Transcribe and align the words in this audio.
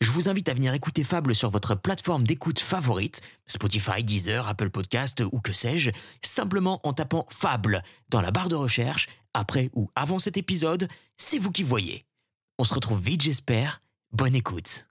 Je 0.00 0.10
vous 0.10 0.30
invite 0.30 0.48
à 0.48 0.54
venir 0.54 0.72
écouter 0.72 1.04
Fable 1.04 1.34
sur 1.34 1.50
votre 1.50 1.74
plateforme 1.74 2.26
d'écoute 2.26 2.58
favorite, 2.58 3.20
Spotify, 3.46 4.02
Deezer, 4.02 4.48
Apple 4.48 4.70
Podcast 4.70 5.22
ou 5.30 5.40
que 5.40 5.52
sais-je, 5.52 5.90
simplement 6.24 6.80
en 6.84 6.94
tapant 6.94 7.26
Fable 7.28 7.82
dans 8.08 8.22
la 8.22 8.30
barre 8.30 8.48
de 8.48 8.54
recherche, 8.54 9.10
après 9.34 9.70
ou 9.74 9.90
avant 9.94 10.18
cet 10.18 10.38
épisode, 10.38 10.88
c'est 11.18 11.38
vous 11.38 11.52
qui 11.52 11.62
voyez. 11.62 12.02
On 12.58 12.64
se 12.64 12.72
retrouve 12.72 13.00
vite 13.00 13.20
j'espère, 13.20 13.82
bonne 14.12 14.34
écoute. 14.34 14.89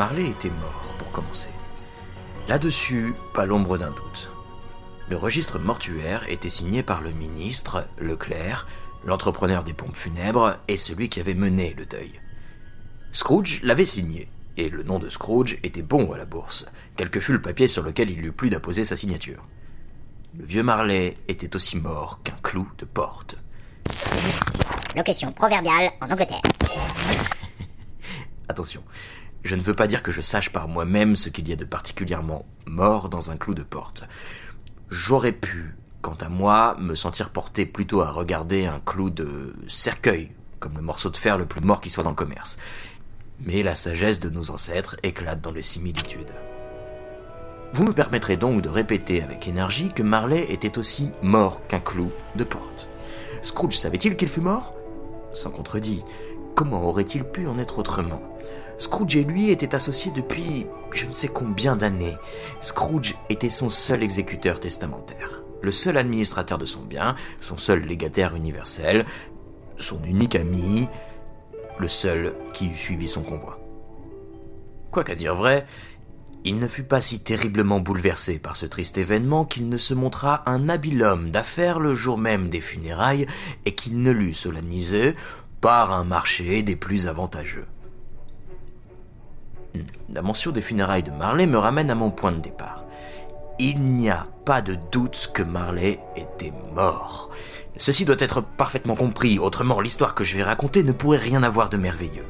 Marley 0.00 0.30
était 0.30 0.48
mort, 0.48 0.94
pour 0.98 1.12
commencer. 1.12 1.50
Là-dessus, 2.48 3.12
pas 3.34 3.44
l'ombre 3.44 3.76
d'un 3.76 3.90
doute. 3.90 4.30
Le 5.10 5.18
registre 5.18 5.58
mortuaire 5.58 6.24
était 6.30 6.48
signé 6.48 6.82
par 6.82 7.02
le 7.02 7.10
ministre, 7.10 7.86
Leclerc, 7.98 8.66
l'entrepreneur 9.04 9.62
des 9.62 9.74
pompes 9.74 9.94
funèbres 9.94 10.56
et 10.68 10.78
celui 10.78 11.10
qui 11.10 11.20
avait 11.20 11.34
mené 11.34 11.74
le 11.76 11.84
deuil. 11.84 12.18
Scrooge 13.12 13.60
l'avait 13.62 13.84
signé, 13.84 14.28
et 14.56 14.70
le 14.70 14.84
nom 14.84 14.98
de 14.98 15.10
Scrooge 15.10 15.58
était 15.64 15.82
bon 15.82 16.10
à 16.12 16.16
la 16.16 16.24
bourse, 16.24 16.64
quel 16.96 17.10
que 17.10 17.20
fût 17.20 17.34
le 17.34 17.42
papier 17.42 17.66
sur 17.66 17.82
lequel 17.82 18.08
il 18.08 18.24
eut 18.24 18.32
plus 18.32 18.48
d'apposer 18.48 18.86
sa 18.86 18.96
signature. 18.96 19.44
Le 20.34 20.46
vieux 20.46 20.62
Marley 20.62 21.14
était 21.28 21.54
aussi 21.54 21.76
mort 21.76 22.20
qu'un 22.24 22.38
clou 22.42 22.66
de 22.78 22.86
porte. 22.86 23.36
Locution 24.96 25.30
proverbiale 25.32 25.90
en 26.00 26.10
Angleterre. 26.10 26.40
Attention, 28.48 28.82
je 29.42 29.54
ne 29.54 29.62
veux 29.62 29.74
pas 29.74 29.86
dire 29.86 30.02
que 30.02 30.12
je 30.12 30.20
sache 30.20 30.50
par 30.50 30.68
moi-même 30.68 31.16
ce 31.16 31.28
qu'il 31.28 31.48
y 31.48 31.52
a 31.52 31.56
de 31.56 31.64
particulièrement 31.64 32.44
mort 32.66 33.08
dans 33.08 33.30
un 33.30 33.36
clou 33.36 33.54
de 33.54 33.62
porte. 33.62 34.04
J'aurais 34.90 35.32
pu, 35.32 35.76
quant 36.02 36.16
à 36.20 36.28
moi, 36.28 36.76
me 36.78 36.94
sentir 36.94 37.30
porté 37.30 37.64
plutôt 37.64 38.02
à 38.02 38.10
regarder 38.10 38.66
un 38.66 38.80
clou 38.80 39.10
de 39.10 39.54
cercueil, 39.66 40.32
comme 40.58 40.76
le 40.76 40.82
morceau 40.82 41.10
de 41.10 41.16
fer 41.16 41.38
le 41.38 41.46
plus 41.46 41.62
mort 41.62 41.80
qui 41.80 41.90
soit 41.90 42.04
dans 42.04 42.10
le 42.10 42.16
commerce. 42.16 42.58
Mais 43.40 43.62
la 43.62 43.74
sagesse 43.74 44.20
de 44.20 44.28
nos 44.28 44.50
ancêtres 44.50 44.96
éclate 45.02 45.40
dans 45.40 45.52
les 45.52 45.62
similitudes. 45.62 46.32
Vous 47.72 47.84
me 47.84 47.92
permettrez 47.92 48.36
donc 48.36 48.62
de 48.62 48.68
répéter 48.68 49.22
avec 49.22 49.48
énergie 49.48 49.90
que 49.94 50.02
Marley 50.02 50.46
était 50.50 50.76
aussi 50.76 51.10
mort 51.22 51.66
qu'un 51.68 51.80
clou 51.80 52.10
de 52.34 52.44
porte. 52.44 52.88
Scrooge 53.42 53.78
savait-il 53.78 54.16
qu'il 54.16 54.28
fut 54.28 54.40
mort? 54.40 54.74
Sans 55.32 55.50
contredit, 55.50 56.02
comment 56.54 56.84
aurait-il 56.84 57.24
pu 57.24 57.46
en 57.46 57.58
être 57.58 57.78
autrement? 57.78 58.29
Scrooge 58.80 59.16
et 59.16 59.24
lui 59.24 59.50
étaient 59.50 59.74
associés 59.74 60.10
depuis 60.10 60.66
je 60.92 61.04
ne 61.04 61.12
sais 61.12 61.28
combien 61.28 61.76
d'années. 61.76 62.16
Scrooge 62.62 63.14
était 63.28 63.50
son 63.50 63.68
seul 63.68 64.02
exécuteur 64.02 64.58
testamentaire, 64.58 65.42
le 65.60 65.70
seul 65.70 65.98
administrateur 65.98 66.56
de 66.56 66.64
son 66.64 66.80
bien, 66.80 67.14
son 67.42 67.58
seul 67.58 67.80
légataire 67.80 68.34
universel, 68.34 69.04
son 69.76 70.02
unique 70.04 70.34
ami, 70.34 70.88
le 71.78 71.88
seul 71.88 72.34
qui 72.54 72.68
eût 72.68 72.76
suivi 72.76 73.06
son 73.06 73.22
convoi. 73.22 73.60
Quoi 74.90 75.04
qu'à 75.04 75.14
dire 75.14 75.36
vrai, 75.36 75.66
il 76.44 76.58
ne 76.58 76.66
fut 76.66 76.82
pas 76.82 77.02
si 77.02 77.20
terriblement 77.20 77.80
bouleversé 77.80 78.38
par 78.38 78.56
ce 78.56 78.64
triste 78.64 78.96
événement 78.96 79.44
qu'il 79.44 79.68
ne 79.68 79.76
se 79.76 79.92
montra 79.92 80.42
un 80.50 80.70
habile 80.70 81.02
homme 81.02 81.30
d'affaires 81.30 81.80
le 81.80 81.94
jour 81.94 82.16
même 82.16 82.48
des 82.48 82.62
funérailles 82.62 83.26
et 83.66 83.74
qu'il 83.74 84.02
ne 84.02 84.10
l'eût 84.10 84.32
solennisé 84.32 85.16
par 85.60 85.92
un 85.92 86.04
marché 86.04 86.62
des 86.62 86.76
plus 86.76 87.08
avantageux. 87.08 87.66
La 90.12 90.22
mention 90.22 90.50
des 90.50 90.60
funérailles 90.60 91.02
de 91.02 91.10
Marley 91.10 91.46
me 91.46 91.58
ramène 91.58 91.90
à 91.90 91.94
mon 91.94 92.10
point 92.10 92.32
de 92.32 92.40
départ. 92.40 92.84
Il 93.58 93.82
n'y 93.82 94.10
a 94.10 94.26
pas 94.44 94.62
de 94.62 94.76
doute 94.90 95.30
que 95.34 95.42
Marley 95.42 96.00
était 96.16 96.52
mort. 96.74 97.30
Ceci 97.76 98.04
doit 98.04 98.16
être 98.18 98.42
parfaitement 98.42 98.96
compris, 98.96 99.38
autrement 99.38 99.80
l'histoire 99.80 100.14
que 100.14 100.24
je 100.24 100.36
vais 100.36 100.42
raconter 100.42 100.82
ne 100.82 100.92
pourrait 100.92 101.18
rien 101.18 101.42
avoir 101.42 101.68
de 101.68 101.76
merveilleux. 101.76 102.26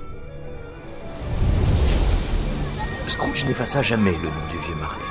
Scrooge 3.06 3.44
n'effaça 3.44 3.82
jamais 3.82 4.12
le 4.12 4.28
nom 4.28 4.46
du 4.50 4.58
vieux 4.66 4.76
Marley. 4.76 5.04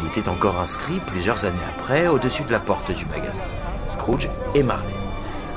Il 0.00 0.06
était 0.08 0.28
encore 0.28 0.60
inscrit 0.60 1.00
plusieurs 1.06 1.44
années 1.44 1.56
après 1.76 2.08
au-dessus 2.08 2.44
de 2.44 2.52
la 2.52 2.60
porte 2.60 2.92
du 2.92 3.06
magasin. 3.06 3.42
Scrooge 3.88 4.28
et 4.54 4.62
Marley. 4.62 4.94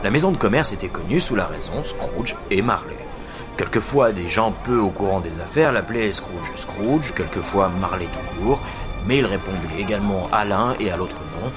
La 0.04 0.10
maison 0.10 0.32
de 0.32 0.38
commerce 0.38 0.74
était 0.74 0.90
connue 0.90 1.20
sous 1.20 1.36
la 1.36 1.46
raison 1.46 1.84
Scrooge 1.84 2.36
et 2.50 2.62
Marley. 2.62 3.01
Quelquefois, 3.62 4.12
des 4.12 4.28
gens 4.28 4.52
peu 4.64 4.80
au 4.80 4.90
courant 4.90 5.20
des 5.20 5.40
affaires 5.40 5.72
l'appelaient 5.72 6.12
Scrooge 6.12 6.52
Scrooge, 6.56 7.14
quelquefois 7.14 7.70
Marley 7.70 8.08
tout 8.12 8.42
court, 8.42 8.60
mais 9.06 9.20
il 9.20 9.26
répondait 9.28 9.80
également 9.80 10.28
à 10.32 10.46
l'un 10.46 10.74
et 10.80 10.90
à 10.90 10.98
l'autre 10.98 11.22
nom. 11.40 11.52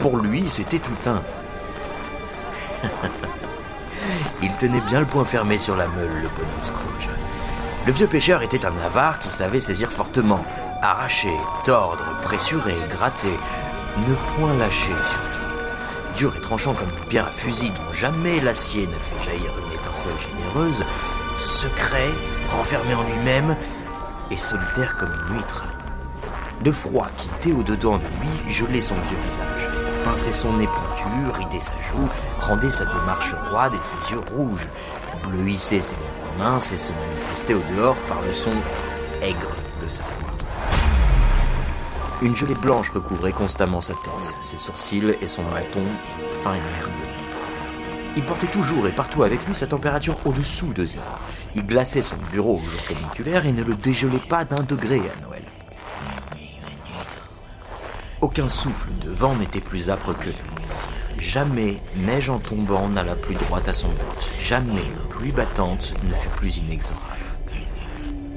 Pour 0.00 0.16
lui, 0.16 0.48
c'était 0.48 0.80
tout 0.80 1.08
un. 1.08 1.22
il 4.42 4.52
tenait 4.56 4.80
bien 4.80 4.98
le 4.98 5.06
poing 5.06 5.24
fermé 5.24 5.56
sur 5.56 5.76
la 5.76 5.86
meule, 5.86 6.20
le 6.20 6.28
bonhomme 6.30 6.64
Scrooge. 6.64 7.08
Le 7.86 7.92
vieux 7.92 8.08
pêcheur 8.08 8.42
était 8.42 8.66
un 8.66 8.76
avare 8.84 9.20
qui 9.20 9.30
savait 9.30 9.60
saisir 9.60 9.92
fortement, 9.92 10.44
arracher, 10.82 11.36
tordre, 11.62 12.04
pressurer, 12.22 12.74
gratter, 12.90 13.38
ne 13.98 14.14
point 14.34 14.56
lâcher 14.56 14.88
surtout. 14.88 15.46
Dur 16.16 16.34
et 16.36 16.40
tranchant 16.40 16.74
comme 16.74 16.88
une 16.88 17.08
pierre 17.08 17.28
à 17.28 17.30
fusil 17.30 17.70
dont 17.70 17.92
jamais 17.92 18.40
l'acier 18.40 18.88
ne 18.88 18.98
fait 18.98 19.30
jaillir 19.30 19.52
une 19.64 19.78
étincelle 19.78 20.10
généreuse, 20.18 20.84
secret, 21.46 22.10
renfermé 22.50 22.94
en 22.94 23.04
lui-même, 23.04 23.56
et 24.30 24.36
solitaire 24.36 24.96
comme 24.96 25.12
une 25.12 25.36
huître. 25.36 25.64
De 26.62 26.72
froid 26.72 27.08
qui 27.16 27.28
était 27.36 27.52
au-dedans 27.52 27.98
de 27.98 28.04
lui 28.20 28.52
gelait 28.52 28.82
son 28.82 28.94
vieux 28.94 29.18
visage, 29.24 29.70
pinçait 30.04 30.32
son 30.32 30.54
nez 30.54 30.66
pointu, 30.66 31.30
ridait 31.38 31.60
sa 31.60 31.78
joue, 31.80 32.08
rendait 32.40 32.70
sa 32.70 32.86
démarche 32.86 33.34
roide 33.50 33.74
et 33.74 33.82
ses 33.82 34.12
yeux 34.12 34.22
rouges, 34.34 34.68
bleuissait 35.28 35.80
ses 35.80 35.94
lèvres 35.96 36.38
minces 36.38 36.72
et 36.72 36.78
se 36.78 36.92
manifestait 36.92 37.54
au 37.54 37.62
dehors 37.76 37.96
par 38.08 38.22
le 38.22 38.32
son 38.32 38.54
aigre 39.22 39.54
de 39.82 39.88
sa 39.88 40.02
voix. 40.02 40.32
Une 42.22 42.34
gelée 42.34 42.54
blanche 42.54 42.90
recouvrait 42.90 43.32
constamment 43.32 43.82
sa 43.82 43.92
tête, 43.92 44.36
ses 44.40 44.58
sourcils 44.58 45.16
et 45.20 45.28
son 45.28 45.42
menton 45.42 45.84
fin 46.42 46.54
et 46.54 46.60
nerveux. 46.60 47.05
Il 48.16 48.22
portait 48.22 48.46
toujours 48.46 48.86
et 48.86 48.92
partout 48.92 49.22
avec 49.22 49.46
lui 49.46 49.54
sa 49.54 49.66
température 49.66 50.16
au-dessous 50.24 50.72
de 50.72 50.86
zéro. 50.86 51.04
Il 51.54 51.66
glaçait 51.66 52.00
son 52.00 52.16
bureau 52.32 52.56
au 52.56 52.66
jour 52.66 52.80
caniculaire 52.88 53.44
et 53.44 53.52
ne 53.52 53.62
le 53.62 53.74
dégelait 53.74 54.18
pas 54.18 54.46
d'un 54.46 54.62
degré 54.62 54.96
à 55.00 55.22
Noël. 55.22 55.42
Aucun 58.22 58.48
souffle 58.48 58.88
de 59.04 59.10
vent 59.10 59.34
n'était 59.34 59.60
plus 59.60 59.90
âpre 59.90 60.14
que 60.14 60.30
lui. 60.30 60.36
Jamais 61.18 61.82
neige 61.96 62.30
en 62.30 62.38
tombant 62.38 62.88
n'alla 62.88 63.16
plus 63.16 63.34
droite 63.34 63.68
à 63.68 63.74
son 63.74 63.88
but. 63.88 64.30
Jamais 64.40 64.84
pluie 65.10 65.32
battante 65.32 65.92
ne 66.02 66.14
fut 66.14 66.28
plus 66.30 66.56
inexorable. 66.58 67.04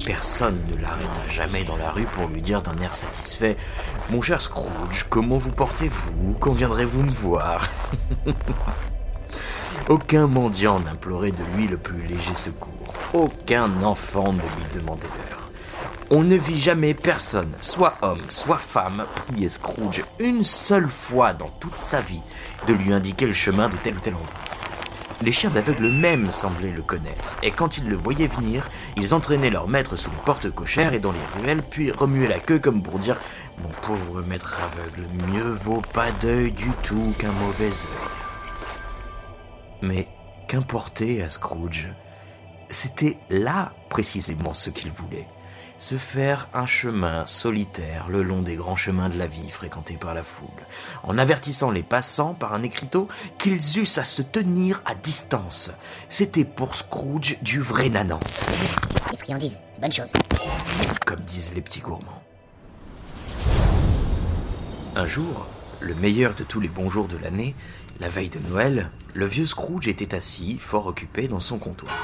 Personne 0.04 0.58
ne 0.68 0.76
l'arrêta 0.80 1.28
jamais 1.28 1.64
dans 1.64 1.76
la 1.76 1.90
rue 1.90 2.04
pour 2.04 2.26
lui 2.26 2.42
dire 2.42 2.62
d'un 2.62 2.76
air 2.78 2.94
satisfait 2.96 3.56
Mon 4.10 4.20
cher 4.20 4.40
Scrooge, 4.40 5.06
comment 5.08 5.38
vous 5.38 5.52
portez-vous? 5.52 6.34
Quand 6.40 6.52
viendrez-vous 6.52 7.02
me 7.02 7.10
voir? 7.10 7.70
Aucun 9.90 10.28
mendiant 10.28 10.78
n'implorait 10.78 11.32
de 11.32 11.42
lui 11.56 11.66
le 11.66 11.76
plus 11.76 12.00
léger 12.02 12.36
secours. 12.36 12.94
Aucun 13.12 13.82
enfant 13.82 14.32
ne 14.32 14.38
lui 14.38 14.78
demandait 14.78 15.02
l'heure. 15.02 15.50
On 16.10 16.22
ne 16.22 16.36
vit 16.36 16.60
jamais 16.60 16.94
personne, 16.94 17.52
soit 17.60 17.96
homme, 18.00 18.22
soit 18.28 18.58
femme, 18.58 19.04
prier 19.16 19.48
Scrooge 19.48 20.04
une 20.20 20.44
seule 20.44 20.88
fois 20.88 21.32
dans 21.32 21.48
toute 21.58 21.74
sa 21.74 22.00
vie 22.00 22.22
de 22.68 22.72
lui 22.72 22.92
indiquer 22.92 23.26
le 23.26 23.32
chemin 23.32 23.68
de 23.68 23.74
tel 23.82 23.96
ou 23.96 23.98
tel 23.98 24.14
endroit. 24.14 24.30
Les 25.22 25.32
chiens 25.32 25.50
d'aveugle 25.50 25.90
même 25.90 26.30
semblaient 26.30 26.70
le 26.70 26.82
connaître, 26.82 27.34
et 27.42 27.50
quand 27.50 27.76
ils 27.76 27.88
le 27.88 27.96
voyaient 27.96 28.28
venir, 28.28 28.70
ils 28.96 29.12
entraînaient 29.12 29.50
leur 29.50 29.66
maître 29.66 29.96
sous 29.96 30.10
les 30.10 30.24
portes 30.24 30.52
cochères 30.52 30.94
et 30.94 31.00
dans 31.00 31.10
les 31.10 31.40
ruelles, 31.40 31.64
puis 31.68 31.90
remuaient 31.90 32.28
la 32.28 32.38
queue 32.38 32.60
comme 32.60 32.80
pour 32.80 33.00
dire 33.00 33.16
Mon 33.60 33.70
pauvre 33.82 34.22
maître 34.22 34.56
aveugle, 34.62 35.08
mieux 35.32 35.50
vaut 35.50 35.82
pas 35.92 36.12
d'œil 36.22 36.52
du 36.52 36.70
tout 36.84 37.12
qu'un 37.18 37.32
mauvais 37.32 37.66
œil. 37.66 38.29
Mais 39.82 40.06
qu'importait 40.48 41.22
à 41.22 41.30
Scrooge? 41.30 41.88
C'était 42.68 43.18
là 43.30 43.72
précisément 43.88 44.54
ce 44.54 44.70
qu'il 44.70 44.92
voulait 44.92 45.26
se 45.80 45.96
faire 45.96 46.48
un 46.52 46.66
chemin 46.66 47.26
solitaire 47.26 48.08
le 48.08 48.22
long 48.22 48.42
des 48.42 48.54
grands 48.54 48.76
chemins 48.76 49.08
de 49.08 49.18
la 49.18 49.26
vie 49.26 49.48
fréquentés 49.50 49.96
par 49.96 50.12
la 50.14 50.22
foule, 50.22 50.48
en 51.02 51.16
avertissant 51.16 51.70
les 51.70 51.82
passants 51.82 52.34
par 52.34 52.52
un 52.52 52.62
écriteau 52.62 53.08
qu'ils 53.38 53.78
eussent 53.78 53.98
à 53.98 54.04
se 54.04 54.20
tenir 54.20 54.82
à 54.84 54.94
distance. 54.94 55.72
C'était 56.10 56.44
pour 56.44 56.74
Scrooge 56.74 57.38
du 57.40 57.60
vrai 57.60 57.88
nanan. 57.88 58.20
Les 59.10 59.16
friandises, 59.16 59.60
bonne 59.80 59.92
chose. 59.92 60.12
Comme 61.06 61.20
disent 61.20 61.54
les 61.54 61.62
petits 61.62 61.80
gourmands. 61.80 62.22
Un 64.96 65.06
jour, 65.06 65.46
le 65.80 65.94
meilleur 65.94 66.34
de 66.34 66.44
tous 66.44 66.60
les 66.60 66.68
bons 66.68 66.90
jours 66.90 67.08
de 67.08 67.16
l'année, 67.16 67.54
la 68.00 68.08
veille 68.08 68.28
de 68.28 68.38
Noël, 68.38 68.90
le 69.14 69.26
vieux 69.26 69.46
Scrooge 69.46 69.88
était 69.88 70.14
assis, 70.14 70.58
fort 70.58 70.86
occupé 70.86 71.26
dans 71.26 71.40
son 71.40 71.58
comptoir. 71.58 71.94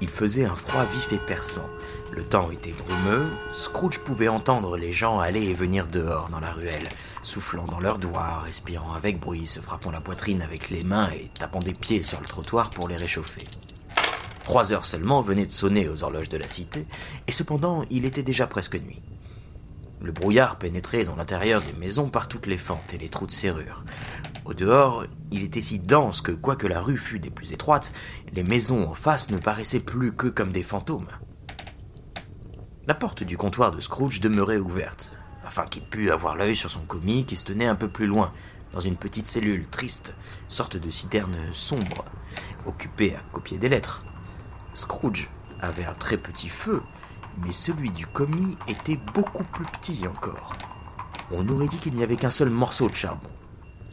Il 0.00 0.08
faisait 0.08 0.44
un 0.44 0.54
froid 0.54 0.84
vif 0.84 1.12
et 1.12 1.18
perçant. 1.18 1.68
Le 2.12 2.22
temps 2.22 2.52
était 2.52 2.72
brumeux. 2.72 3.30
Scrooge 3.52 3.98
pouvait 3.98 4.28
entendre 4.28 4.76
les 4.76 4.92
gens 4.92 5.18
aller 5.18 5.42
et 5.42 5.54
venir 5.54 5.88
dehors 5.88 6.28
dans 6.28 6.38
la 6.38 6.52
ruelle, 6.52 6.88
soufflant 7.24 7.66
dans 7.66 7.80
leurs 7.80 7.98
doigts, 7.98 8.38
respirant 8.38 8.92
avec 8.92 9.18
bruit, 9.18 9.46
se 9.46 9.58
frappant 9.58 9.90
la 9.90 10.00
poitrine 10.00 10.40
avec 10.40 10.70
les 10.70 10.84
mains 10.84 11.10
et 11.10 11.30
tapant 11.34 11.58
des 11.58 11.72
pieds 11.72 12.04
sur 12.04 12.20
le 12.20 12.26
trottoir 12.26 12.70
pour 12.70 12.86
les 12.86 12.96
réchauffer. 12.96 13.44
Trois 14.44 14.72
heures 14.72 14.84
seulement 14.84 15.20
venaient 15.20 15.46
de 15.46 15.52
sonner 15.52 15.88
aux 15.88 16.04
horloges 16.04 16.28
de 16.28 16.38
la 16.38 16.48
cité, 16.48 16.86
et 17.26 17.32
cependant 17.32 17.84
il 17.90 18.04
était 18.04 18.22
déjà 18.22 18.46
presque 18.46 18.76
nuit. 18.76 19.02
Le 20.00 20.12
brouillard 20.12 20.58
pénétrait 20.58 21.04
dans 21.04 21.16
l'intérieur 21.16 21.60
des 21.60 21.72
maisons 21.72 22.08
par 22.08 22.28
toutes 22.28 22.46
les 22.46 22.58
fentes 22.58 22.94
et 22.94 22.98
les 22.98 23.08
trous 23.08 23.26
de 23.26 23.32
serrure. 23.32 23.84
Au 24.44 24.54
dehors, 24.54 25.04
il 25.32 25.42
était 25.42 25.60
si 25.60 25.78
dense 25.78 26.22
que, 26.22 26.32
quoique 26.32 26.66
la 26.66 26.80
rue 26.80 26.96
fût 26.96 27.18
des 27.18 27.30
plus 27.30 27.52
étroites, 27.52 27.92
les 28.32 28.44
maisons 28.44 28.88
en 28.88 28.94
face 28.94 29.30
ne 29.30 29.38
paraissaient 29.38 29.80
plus 29.80 30.12
que 30.12 30.28
comme 30.28 30.52
des 30.52 30.62
fantômes. 30.62 31.08
La 32.86 32.94
porte 32.94 33.22
du 33.22 33.36
comptoir 33.36 33.72
de 33.72 33.80
Scrooge 33.80 34.20
demeurait 34.20 34.58
ouverte, 34.58 35.14
afin 35.44 35.66
qu'il 35.66 35.82
pût 35.82 36.10
avoir 36.10 36.36
l'œil 36.36 36.56
sur 36.56 36.70
son 36.70 36.80
commis 36.80 37.26
qui 37.26 37.36
se 37.36 37.44
tenait 37.44 37.66
un 37.66 37.74
peu 37.74 37.88
plus 37.88 38.06
loin, 38.06 38.32
dans 38.72 38.80
une 38.80 38.96
petite 38.96 39.26
cellule 39.26 39.66
triste, 39.68 40.14
sorte 40.48 40.76
de 40.76 40.90
citerne 40.90 41.52
sombre, 41.52 42.04
occupée 42.66 43.14
à 43.14 43.20
copier 43.32 43.58
des 43.58 43.68
lettres. 43.68 44.04
Scrooge 44.72 45.30
avait 45.60 45.84
un 45.84 45.94
très 45.94 46.16
petit 46.16 46.48
feu, 46.48 46.82
mais 47.44 47.52
celui 47.52 47.90
du 47.90 48.06
commis 48.06 48.56
était 48.66 48.98
beaucoup 49.14 49.44
plus 49.44 49.66
petit 49.66 50.06
encore. 50.06 50.56
On 51.30 51.48
aurait 51.48 51.68
dit 51.68 51.78
qu'il 51.78 51.94
n'y 51.94 52.02
avait 52.02 52.16
qu'un 52.16 52.30
seul 52.30 52.50
morceau 52.50 52.88
de 52.88 52.94
charbon. 52.94 53.28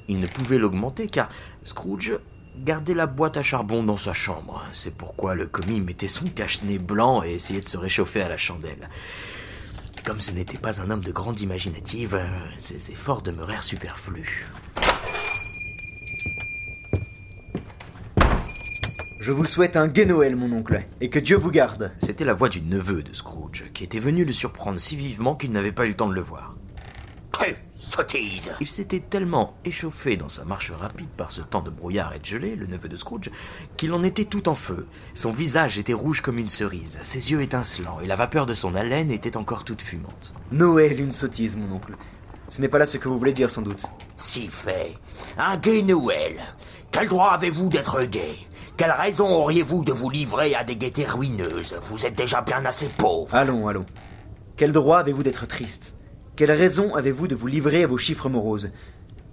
Il 0.08 0.20
ne 0.20 0.28
pouvait 0.28 0.58
l'augmenter 0.58 1.08
car 1.08 1.30
Scrooge 1.64 2.20
gardait 2.58 2.94
la 2.94 3.08
boîte 3.08 3.38
à 3.38 3.44
charbon 3.44 3.84
dans 3.84 3.98
sa 3.98 4.14
chambre. 4.14 4.64
C'est 4.72 4.96
pourquoi 4.96 5.36
le 5.36 5.46
commis 5.46 5.82
mettait 5.82 6.08
son 6.08 6.26
cache-nez 6.26 6.80
blanc 6.80 7.24
et 7.24 7.34
essayait 7.34 7.62
de 7.62 7.68
se 7.68 7.78
réchauffer 7.78 8.22
à 8.22 8.30
la 8.30 8.38
chandelle. 8.38 8.90
Comme 10.06 10.22
ce 10.22 10.32
n'était 10.32 10.58
pas 10.58 10.82
un 10.82 10.92
homme 10.92 11.04
de 11.04 11.12
grande 11.12 11.42
imaginative, 11.42 12.22
ses 12.58 12.92
efforts 12.92 13.24
demeurèrent 13.24 13.64
superflus. 13.64 14.48
Je 19.26 19.32
vous 19.32 19.46
souhaite 19.46 19.76
un 19.76 19.88
gai 19.88 20.06
Noël, 20.06 20.36
mon 20.36 20.56
oncle, 20.56 20.84
et 21.02 21.10
que 21.10 21.18
Dieu 21.18 21.36
vous 21.36 21.50
garde. 21.50 21.92
C'était 21.98 22.26
la 22.26 22.36
voix 22.36 22.48
du 22.48 22.62
neveu 22.62 23.02
de 23.02 23.12
Scrooge, 23.12 23.66
qui 23.74 23.84
était 23.84 23.98
venu 23.98 24.24
le 24.24 24.32
surprendre 24.32 24.80
si 24.80 24.96
vivement 24.96 25.34
qu'il 25.34 25.52
n'avait 25.52 25.72
pas 25.72 25.86
eu 25.86 25.90
le 25.90 25.96
temps 25.96 26.08
de 26.08 26.14
le 26.14 26.22
voir. 26.22 26.54
sottise 27.74 28.52
Il 28.62 28.68
s'était 28.68 29.00
tellement 29.00 29.58
échauffé 29.66 30.16
dans 30.16 30.30
sa 30.30 30.46
marche 30.46 30.70
rapide 30.70 31.10
par 31.18 31.32
ce 31.32 31.42
temps 31.42 31.64
de 31.64 31.72
brouillard 31.72 32.14
et 32.14 32.20
de 32.20 32.26
gelée, 32.26 32.56
le 32.56 32.68
neveu 32.68 32.88
de 32.88 32.98
Scrooge, 32.98 33.32
qu'il 33.78 33.94
en 33.94 34.04
était 34.04 34.26
tout 34.26 34.48
en 34.48 34.54
feu. 34.54 34.86
Son 35.16 35.32
visage 35.32 35.80
était 35.80 35.94
rouge 35.94 36.22
comme 36.22 36.38
une 36.38 36.48
cerise, 36.48 37.00
ses 37.02 37.32
yeux 37.32 37.42
étincelants, 37.42 38.02
et 38.02 38.06
la 38.06 38.16
vapeur 38.16 38.46
de 38.46 38.54
son 38.54 38.76
haleine 38.76 39.10
était 39.10 39.38
encore 39.38 39.64
toute 39.64 39.82
fumante. 39.82 40.36
Noël, 40.52 41.00
une 41.00 41.12
sottise, 41.12 41.58
mon 41.58 41.78
oncle. 41.78 41.96
Ce 42.48 42.62
n'est 42.62 42.68
pas 42.68 42.78
là 42.78 42.86
ce 42.86 42.98
que 42.98 43.10
vous 43.10 43.18
voulez 43.18 43.34
dire, 43.34 43.50
sans 43.50 43.64
doute. 43.64 43.86
Si 44.18 44.48
fait. 44.48 44.94
Un 45.38 45.58
gai 45.58 45.82
Noël. 45.82 46.40
Quel 46.98 47.10
droit 47.10 47.32
avez-vous 47.32 47.68
d'être 47.68 48.04
gai 48.04 48.36
Quelle 48.78 48.92
raison 48.92 49.28
auriez-vous 49.28 49.84
de 49.84 49.92
vous 49.92 50.10
livrer 50.10 50.56
à 50.56 50.64
des 50.64 50.78
gaietés 50.78 51.04
ruineuses? 51.04 51.76
Vous 51.82 52.06
êtes 52.06 52.16
déjà 52.16 52.40
bien 52.40 52.64
assez 52.64 52.88
pauvre. 52.88 53.36
Allons, 53.36 53.68
allons. 53.68 53.86
Quel 54.56 54.72
droit 54.72 55.00
avez-vous 55.00 55.22
d'être 55.22 55.46
triste? 55.46 55.98
Quelle 56.38 56.54
raison 56.54 56.96
avez-vous 56.96 57.28
de 57.28 57.36
vous 57.36 57.48
livrer 57.48 57.84
à 57.84 57.88
vos 57.88 57.98
chiffres 57.98 58.30
moroses? 58.30 58.72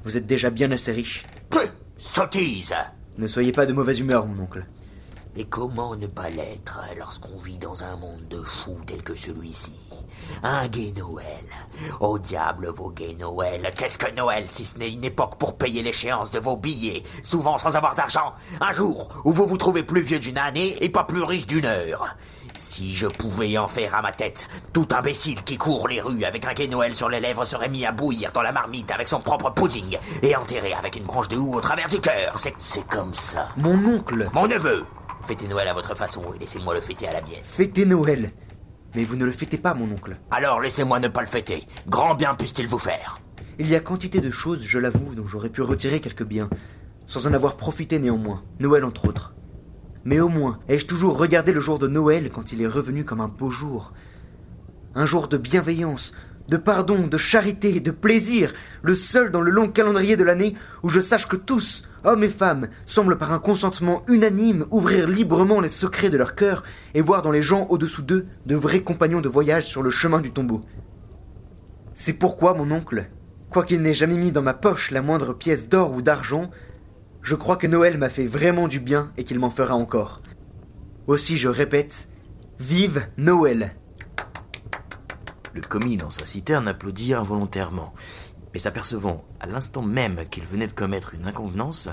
Vous 0.03 0.17
êtes 0.17 0.27
déjà 0.27 0.51
bien 0.51 0.73
assez 0.73 0.91
riche. 0.91 1.25
Peuh 1.51 1.71
Sottise 1.97 2.75
Ne 3.17 3.29
soyez 3.29 3.53
pas 3.53 3.65
de 3.65 3.73
mauvaise 3.73 4.01
humeur, 4.01 4.27
mon 4.27 4.43
oncle. 4.43 4.67
Mais 5.37 5.45
comment 5.45 5.95
ne 5.95 6.09
pas 6.09 6.31
l'être 6.31 6.81
lorsqu'on 6.99 7.37
vit 7.37 7.59
dans 7.59 7.85
un 7.85 7.97
monde 7.97 8.27
de 8.29 8.43
fous 8.43 8.81
tel 8.85 9.05
que 9.05 9.15
celui-ci? 9.15 9.75
Un 10.43 10.69
gai 10.69 10.93
Noël. 10.97 11.27
Au 12.01 12.19
diable 12.19 12.69
vos 12.69 12.91
gays 12.91 13.17
Noël. 13.19 13.73
Qu'est-ce 13.77 13.99
que 13.99 14.13
Noël 14.15 14.45
si 14.49 14.65
ce 14.65 14.79
n'est 14.79 14.93
une 14.93 15.05
époque 15.05 15.37
pour 15.39 15.57
payer 15.57 15.83
l'échéance 15.83 16.31
de 16.31 16.39
vos 16.41 16.57
billets, 16.57 17.03
souvent 17.23 17.59
sans 17.59 17.77
avoir 17.77 17.95
d'argent? 17.95 18.33
Un 18.61 18.73
jour 18.73 19.09
où 19.25 19.33
vous 19.33 19.47
vous 19.47 19.57
trouvez 19.57 19.83
plus 19.83 20.03
vieux 20.03 20.21
d'une 20.21 20.39
année 20.39 20.83
et 20.83 20.89
pas 20.89 21.05
plus 21.05 21.23
riche 21.23 21.47
d'une 21.47 21.67
heure. 21.67 22.17
Si 22.57 22.95
je 22.95 23.07
pouvais 23.07 23.57
en 23.57 23.67
faire 23.67 23.95
à 23.95 24.03
ma 24.03 24.13
tête, 24.13 24.47
tout 24.73 24.89
imbécile 24.93 25.43
qui 25.43 25.57
court 25.57 25.89
les 25.89 26.01
rues 26.01 26.25
avec 26.25 26.45
un 26.45 26.53
gai 26.53 26.69
Noël 26.69 26.95
sur 26.95 27.09
les 27.09 27.21
lèvres 27.21 27.45
serait 27.45 27.69
mis 27.69 27.87
à 27.87 27.93
bouillir 27.93 28.31
dans 28.33 28.43
la 28.43 28.53
marmite 28.53 28.91
avec 28.91 29.09
son 29.09 29.21
propre 29.21 29.51
pudding 29.51 29.99
et 30.23 30.37
enterré 30.37 30.75
avec 30.75 30.97
une 30.97 31.05
branche 31.05 31.29
de 31.29 31.37
houx 31.37 31.55
au 31.55 31.61
travers 31.61 31.89
du 31.89 32.01
cœur. 32.01 32.39
C'est, 32.39 32.55
c'est 32.59 32.87
comme 32.89 33.15
ça. 33.15 33.49
Mon 33.57 33.75
oncle 33.95 34.29
Mon 34.35 34.47
neveu, 34.47 34.85
fêtez 35.27 35.49
Noël 35.49 35.69
à 35.69 35.75
votre 35.75 35.97
façon 35.97 36.23
et 36.35 36.39
laissez-moi 36.41 36.75
le 36.75 36.81
fêter 36.83 37.09
à 37.09 37.15
la 37.15 37.23
mienne. 37.23 37.43
Fêtez 37.45 37.87
Noël. 37.87 38.33
Mais 38.95 39.05
vous 39.05 39.17
ne 39.17 39.25
le 39.25 39.33
fêtez 39.33 39.59
pas, 39.59 39.75
mon 39.75 39.91
oncle. 39.91 40.17
Alors 40.31 40.61
laissez-moi 40.61 41.01
ne 41.01 41.09
pas 41.09 41.21
le 41.21 41.27
fêter. 41.27 41.67
Grand 41.89 42.15
bien 42.15 42.35
puisse-t-il 42.35 42.69
vous 42.69 42.79
faire. 42.79 43.21
Il 43.59 43.69
y 43.69 43.75
a 43.75 43.81
quantité 43.81 44.21
de 44.21 44.31
choses, 44.31 44.63
je 44.63 44.79
l'avoue, 44.79 45.15
dont 45.15 45.27
j'aurais 45.27 45.49
pu 45.49 45.63
retirer 45.63 46.01
quelques 46.01 46.25
biens, 46.25 46.49
sans 47.07 47.27
en 47.27 47.33
avoir 47.33 47.57
profité 47.57 47.99
néanmoins, 47.99 48.43
Noël 48.61 48.85
entre 48.85 49.09
autres. 49.09 49.35
Mais 50.05 50.21
au 50.21 50.29
moins, 50.29 50.59
ai-je 50.69 50.87
toujours 50.87 51.17
regardé 51.17 51.53
le 51.53 51.61
jour 51.61 51.79
de 51.79 51.87
Noël 51.87 52.31
quand 52.31 52.53
il 52.53 52.61
est 52.61 52.67
revenu 52.67 53.05
comme 53.05 53.21
un 53.21 53.29
beau 53.29 53.51
jour. 53.51 53.93
Un 54.95 55.07
jour 55.07 55.29
de 55.29 55.37
bienveillance, 55.37 56.13
de 56.49 56.57
pardon, 56.57 57.07
de 57.07 57.17
charité, 57.17 57.81
de 57.81 57.91
plaisir, 57.91 58.53
le 58.83 58.95
seul 58.95 59.31
dans 59.31 59.41
le 59.41 59.51
long 59.51 59.69
calendrier 59.69 60.17
de 60.17 60.25
l'année 60.25 60.55
où 60.83 60.89
je 60.89 61.01
sache 61.01 61.27
que 61.29 61.37
tous, 61.37 61.85
hommes 62.05 62.25
et 62.25 62.29
femmes, 62.29 62.69
semblent 62.87 63.19
par 63.19 63.33
un 63.33 63.39
consentement 63.39 64.03
unanime 64.09 64.67
ouvrir 64.71 65.09
librement 65.09 65.61
les 65.61 65.69
secrets 65.69 66.11
de 66.11 66.17
leur 66.17 66.35
cœur 66.35 66.63
et 66.95 67.01
voir 67.01 67.23
dans 67.23 67.31
les 67.31 67.43
gens 67.43 67.67
au-dessous 67.71 68.03
d'eux 68.03 68.27
de 68.47 68.57
vrais 68.57 68.83
compagnons 68.83 69.21
de 69.21 69.29
voyage 69.29 69.67
sur 69.67 69.83
le 69.83 69.91
chemin 69.91 70.21
du 70.21 70.33
tombeau. 70.33 70.63
C'est 71.95 72.15
pourquoi, 72.15 72.55
mon 72.55 72.71
oncle, 72.71 73.07
quoiqu'il 73.51 73.83
n'ait 73.83 73.95
jamais 73.95 74.17
mis 74.17 74.33
dans 74.33 74.43
ma 74.43 74.55
poche 74.55 74.91
la 74.91 75.03
moindre 75.03 75.35
pièce 75.35 75.69
d'or 75.69 75.93
ou 75.93 76.03
d'argent, 76.03 76.51
je 77.23 77.35
crois 77.35 77.57
que 77.57 77.67
Noël 77.67 77.99
m'a 77.99 78.09
fait 78.09 78.27
vraiment 78.27 78.67
du 78.67 78.81
bien 78.81 79.13
et 79.17 79.25
qu'il 79.25 79.39
m'en 79.39 79.51
fera 79.51 79.75
encore. 79.75 80.23
Aussi 81.07 81.37
je 81.37 81.49
répète, 81.49 82.09
vive 82.59 83.07
Noël 83.17 83.75
Le 85.55 85.61
commis 85.61 85.97
dans 85.97 86.11
sa 86.11 86.27
citerne 86.27 86.69
applaudit 86.69 87.15
involontairement, 87.15 87.93
mais 88.53 88.59
s'apercevant 88.59 89.25
à 89.41 89.47
l'instant 89.47 89.83
même 89.83 90.25
qu'il 90.31 90.45
venait 90.45 90.67
de 90.67 90.73
commettre 90.73 91.15
une 91.15 91.27
inconvenance, 91.27 91.89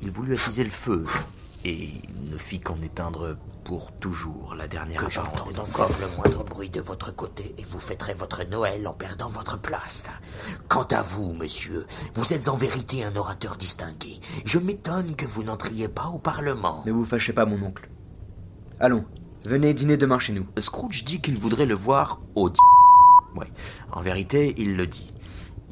il 0.00 0.10
voulut 0.10 0.34
attiser 0.34 0.64
le 0.64 0.70
feu 0.70 1.04
et 1.64 1.90
ne 2.30 2.38
fit 2.38 2.60
qu'en 2.60 2.80
éteindre 2.82 3.36
pour 3.64 3.92
toujours 3.92 4.54
la 4.54 4.68
dernière 4.68 4.98
Que 4.98 5.06
apparence 5.06 5.34
j'entende 5.34 5.58
encore 5.58 5.98
le 6.00 6.08
moindre 6.16 6.44
bruit 6.44 6.70
de 6.70 6.80
votre 6.80 7.14
côté 7.14 7.54
et 7.58 7.64
vous 7.64 7.80
fêterez 7.80 8.14
votre 8.14 8.44
Noël 8.44 8.86
en 8.86 8.92
perdant 8.92 9.28
votre 9.28 9.60
place. 9.60 10.08
Quant 10.68 10.86
à 10.90 11.02
vous, 11.02 11.32
monsieur, 11.32 11.86
vous 12.14 12.32
êtes 12.32 12.48
en 12.48 12.56
vérité 12.56 13.04
un 13.04 13.16
orateur 13.16 13.56
distingué. 13.56 14.20
Je 14.44 14.58
m'étonne 14.58 15.16
que 15.16 15.26
vous 15.26 15.42
n'entriez 15.42 15.88
pas 15.88 16.06
au 16.06 16.18
Parlement. 16.18 16.82
Ne 16.86 16.92
vous 16.92 17.04
fâchez 17.04 17.32
pas, 17.32 17.46
mon 17.46 17.60
oncle. 17.62 17.88
Allons, 18.78 19.04
Venez 19.46 19.72
dîner 19.74 19.96
demain 19.96 20.18
chez 20.18 20.32
nous. 20.32 20.44
Scrooge 20.58 21.04
dit 21.04 21.20
qu'il 21.20 21.38
voudrait 21.38 21.66
le 21.66 21.76
voir 21.76 22.20
au 22.34 22.50
di... 22.50 22.58
Ouais, 23.36 23.52
en 23.92 24.00
vérité, 24.00 24.54
il 24.56 24.76
le 24.76 24.86
dit. 24.86 25.12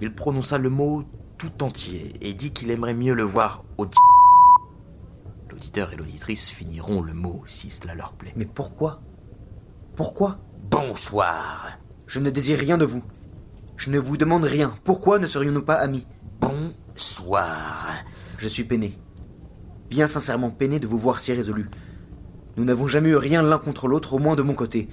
Il 0.00 0.14
prononça 0.14 0.58
le 0.58 0.68
mot 0.68 1.04
tout 1.38 1.62
entier 1.62 2.12
et 2.20 2.34
dit 2.34 2.52
qu'il 2.52 2.70
aimerait 2.70 2.94
mieux 2.94 3.14
le 3.14 3.22
voir 3.22 3.64
au 3.78 3.86
di... 3.86 3.96
L'auditeur 5.50 5.92
et 5.92 5.96
l'auditrice 5.96 6.50
finiront 6.50 7.00
le 7.00 7.14
mot 7.14 7.42
si 7.46 7.70
cela 7.70 7.94
leur 7.94 8.12
plaît. 8.12 8.32
Mais 8.36 8.44
pourquoi? 8.44 9.00
Pourquoi? 9.96 10.38
Bonsoir. 10.70 11.78
Je 12.06 12.20
ne 12.20 12.30
désire 12.30 12.58
rien 12.58 12.76
de 12.76 12.84
vous. 12.84 13.02
Je 13.76 13.90
ne 13.90 13.98
vous 13.98 14.16
demande 14.16 14.44
rien. 14.44 14.74
Pourquoi 14.84 15.18
ne 15.18 15.26
serions-nous 15.26 15.62
pas 15.62 15.76
amis? 15.76 16.06
Bonsoir. 16.40 17.94
Je 18.38 18.48
suis 18.48 18.64
peiné. 18.64 18.98
Bien 19.88 20.06
sincèrement 20.06 20.50
peiné 20.50 20.80
de 20.80 20.86
vous 20.86 20.98
voir 20.98 21.20
si 21.20 21.32
résolu. 21.32 21.70
Nous 22.56 22.64
n'avons 22.64 22.88
jamais 22.88 23.10
eu 23.10 23.16
rien 23.16 23.42
l'un 23.42 23.58
contre 23.58 23.88
l'autre, 23.88 24.12
au 24.14 24.18
moins 24.18 24.36
de 24.36 24.42
mon 24.42 24.54
côté. 24.54 24.88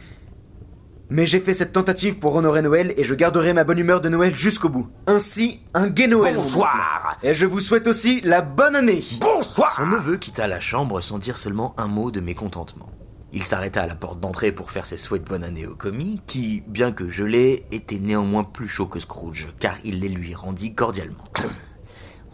Mais 1.14 1.26
j'ai 1.26 1.42
fait 1.42 1.54
cette 1.54 1.74
tentative 1.74 2.20
pour 2.20 2.38
honorer 2.38 2.62
Noël 2.62 2.94
et 2.96 3.04
je 3.04 3.14
garderai 3.14 3.52
ma 3.52 3.66
bonne 3.66 3.80
humeur 3.80 4.00
de 4.00 4.08
Noël 4.08 4.34
jusqu'au 4.34 4.70
bout. 4.70 4.88
Ainsi, 5.08 5.60
un 5.74 5.90
gai 5.90 6.08
Noël. 6.08 6.36
Bonsoir. 6.36 7.18
bon. 7.22 7.28
Et 7.28 7.34
je 7.34 7.46
vous 7.46 7.60
souhaite 7.60 7.88
aussi 7.88 8.22
la 8.22 8.40
bonne 8.40 8.78
année. 8.78 9.04
Bonsoir. 9.20 9.76
Son 9.76 9.88
neveu 9.88 10.16
quitta 10.16 10.48
la 10.48 10.62
chambre 10.62 11.02
sans 11.02 11.20
dire 11.20 11.36
seulement 11.36 11.76
un 11.78 11.88
mot 11.88 12.12
de 12.12 12.22
mécontentement. 12.22 12.90
Il 13.34 13.44
s'arrêta 13.44 13.82
à 13.82 13.88
la 13.88 13.96
porte 13.96 14.22
d'entrée 14.22 14.54
pour 14.54 14.72
faire 14.72 14.86
ses 14.86 14.96
souhaits 14.96 15.26
de 15.26 15.28
bonne 15.28 15.44
année 15.44 15.68
au 15.68 15.76
commis, 15.76 16.22
qui, 16.28 16.64
bien 16.68 16.94
que 16.94 17.10
gelé, 17.10 17.66
était 17.74 18.00
néanmoins 18.00 18.46
plus 18.46 18.70
chaud 18.70 18.86
que 18.86 19.00
Scrooge, 19.00 19.50
car 19.60 19.76
il 19.84 20.00
les 20.00 20.10
lui 20.10 20.34
rendit 20.34 20.76
cordialement. 20.76 21.26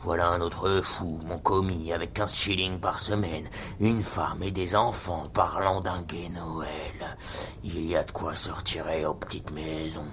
Voilà 0.03 0.29
un 0.29 0.41
autre 0.41 0.81
fou, 0.83 1.19
mon 1.25 1.39
commis, 1.39 1.91
avec 1.91 2.13
15 2.13 2.33
shillings 2.33 2.79
par 2.79 2.99
semaine, 2.99 3.45
une 3.79 4.03
femme 4.03 4.43
et 4.43 4.51
des 4.51 4.75
enfants 4.75 5.23
parlant 5.33 5.81
d'un 5.81 6.03
gai 6.03 6.29
Noël. 6.29 7.17
Il 7.63 7.83
y 7.83 7.95
a 7.95 8.03
de 8.03 8.11
quoi 8.11 8.35
se 8.35 8.51
retirer 8.51 9.07
aux 9.07 9.15
petites 9.15 9.49
maisons. 9.49 10.05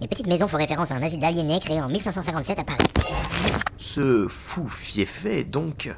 Les 0.00 0.06
petites 0.06 0.26
maisons 0.26 0.48
font 0.48 0.58
référence 0.58 0.90
à 0.90 0.96
un 0.96 1.02
asile 1.02 1.20
d'aliénés 1.20 1.60
créé 1.60 1.80
en 1.80 1.88
1557 1.88 2.58
à 2.58 2.64
Paris. 2.64 2.84
Ce 3.78 4.28
fou 4.28 4.68
fiefé, 4.68 5.44
donc, 5.44 5.90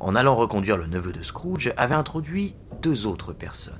en 0.00 0.14
allant 0.14 0.34
reconduire 0.34 0.78
le 0.78 0.86
neveu 0.86 1.12
de 1.12 1.22
Scrooge, 1.22 1.74
avait 1.76 1.94
introduit 1.94 2.56
deux 2.80 3.06
autres 3.06 3.34
personnes. 3.34 3.74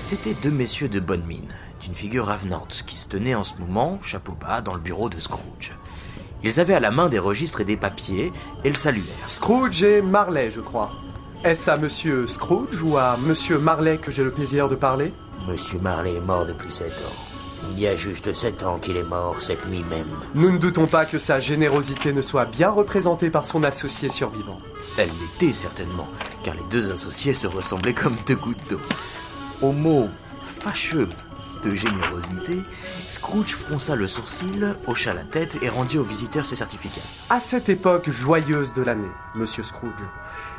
C'étaient 0.00 0.34
deux 0.42 0.50
messieurs 0.50 0.88
de 0.88 1.00
bonne 1.00 1.24
mine, 1.24 1.54
d'une 1.82 1.94
figure 1.94 2.30
avenante, 2.30 2.84
qui 2.86 2.96
se 2.96 3.08
tenaient 3.08 3.34
en 3.34 3.44
ce 3.44 3.54
moment, 3.58 3.98
chapeau 4.00 4.32
bas, 4.32 4.62
dans 4.62 4.74
le 4.74 4.80
bureau 4.80 5.08
de 5.08 5.20
Scrooge. 5.20 5.72
Ils 6.44 6.60
avaient 6.60 6.74
à 6.74 6.80
la 6.80 6.90
main 6.90 7.08
des 7.08 7.18
registres 7.18 7.60
et 7.60 7.64
des 7.64 7.76
papiers, 7.76 8.32
et 8.64 8.70
le 8.70 8.76
saluèrent. 8.76 9.28
Scrooge 9.28 9.82
et 9.82 10.02
Marley, 10.02 10.50
je 10.50 10.60
crois. 10.60 10.90
Est-ce 11.44 11.70
à 11.70 11.76
monsieur 11.76 12.28
Scrooge 12.28 12.82
ou 12.82 12.96
à 12.96 13.16
monsieur 13.16 13.58
Marley 13.58 13.98
que 13.98 14.12
j'ai 14.12 14.24
le 14.24 14.30
plaisir 14.30 14.68
de 14.68 14.76
parler? 14.76 15.12
Monsieur 15.48 15.78
Marley 15.80 16.14
est 16.14 16.20
mort 16.20 16.46
depuis 16.46 16.70
sept 16.70 16.92
ans. 16.92 17.32
Il 17.72 17.80
y 17.80 17.86
a 17.86 17.96
juste 17.96 18.32
sept 18.32 18.62
ans 18.64 18.78
qu'il 18.78 18.96
est 18.96 19.04
mort, 19.04 19.40
cette 19.40 19.66
nuit 19.68 19.84
même. 19.88 20.08
Nous 20.34 20.50
ne 20.50 20.58
doutons 20.58 20.86
pas 20.86 21.04
que 21.04 21.18
sa 21.18 21.40
générosité 21.40 22.12
ne 22.12 22.22
soit 22.22 22.44
bien 22.44 22.70
représentée 22.70 23.30
par 23.30 23.44
son 23.44 23.62
associé 23.62 24.08
survivant. 24.08 24.60
Elle 24.98 25.10
l'était 25.20 25.52
certainement, 25.52 26.08
car 26.44 26.54
les 26.54 26.64
deux 26.70 26.92
associés 26.92 27.34
se 27.34 27.46
ressemblaient 27.46 27.94
comme 27.94 28.16
deux 28.26 28.36
gouttes 28.36 28.68
d'eau. 28.70 28.80
Au 29.62 29.72
mot 29.72 30.08
fâcheux 30.42 31.08
de 31.62 31.74
générosité, 31.74 32.62
Scrooge 33.08 33.54
fronça 33.54 33.94
le 33.96 34.06
sourcil, 34.06 34.76
hocha 34.86 35.14
la 35.14 35.24
tête 35.24 35.58
et 35.62 35.68
rendit 35.68 35.98
aux 35.98 36.04
visiteurs 36.04 36.46
ses 36.46 36.56
certificats. 36.56 37.00
À 37.30 37.40
cette 37.40 37.68
époque 37.68 38.10
joyeuse 38.10 38.72
de 38.72 38.82
l'année, 38.82 39.10
monsieur 39.34 39.62
Scrooge, 39.62 39.92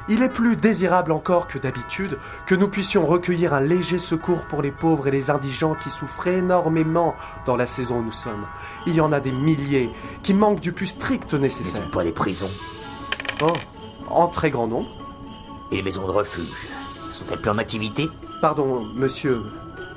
il 0.09 0.21
est 0.21 0.29
plus 0.29 0.55
désirable 0.55 1.11
encore 1.11 1.47
que 1.47 1.57
d'habitude 1.57 2.17
que 2.45 2.55
nous 2.55 2.67
puissions 2.67 3.05
recueillir 3.05 3.53
un 3.53 3.61
léger 3.61 3.99
secours 3.99 4.41
pour 4.49 4.61
les 4.61 4.71
pauvres 4.71 5.07
et 5.07 5.11
les 5.11 5.29
indigents 5.29 5.75
qui 5.75 5.89
souffrent 5.89 6.27
énormément 6.27 7.15
dans 7.45 7.55
la 7.55 7.65
saison 7.65 7.99
où 7.99 8.03
nous 8.03 8.11
sommes. 8.11 8.45
Il 8.85 8.95
y 8.95 9.01
en 9.01 9.13
a 9.13 9.19
des 9.19 9.31
milliers 9.31 9.89
qui 10.23 10.33
manquent 10.33 10.59
du 10.59 10.73
plus 10.73 10.87
strict 10.87 11.33
nécessaire. 11.33 11.81
N'est-il 11.81 11.91
pas 11.91 12.03
des 12.03 12.11
prisons 12.11 12.51
Oh, 13.41 13.53
en 14.09 14.27
très 14.27 14.51
grand 14.51 14.67
nombre. 14.67 14.89
Et 15.71 15.77
les 15.77 15.83
maisons 15.83 16.05
de 16.05 16.11
refuge 16.11 16.67
Sont-elles 17.11 17.39
plus 17.39 17.51
en 17.51 17.57
activité 17.57 18.09
Pardon, 18.41 18.83
monsieur, 18.95 19.41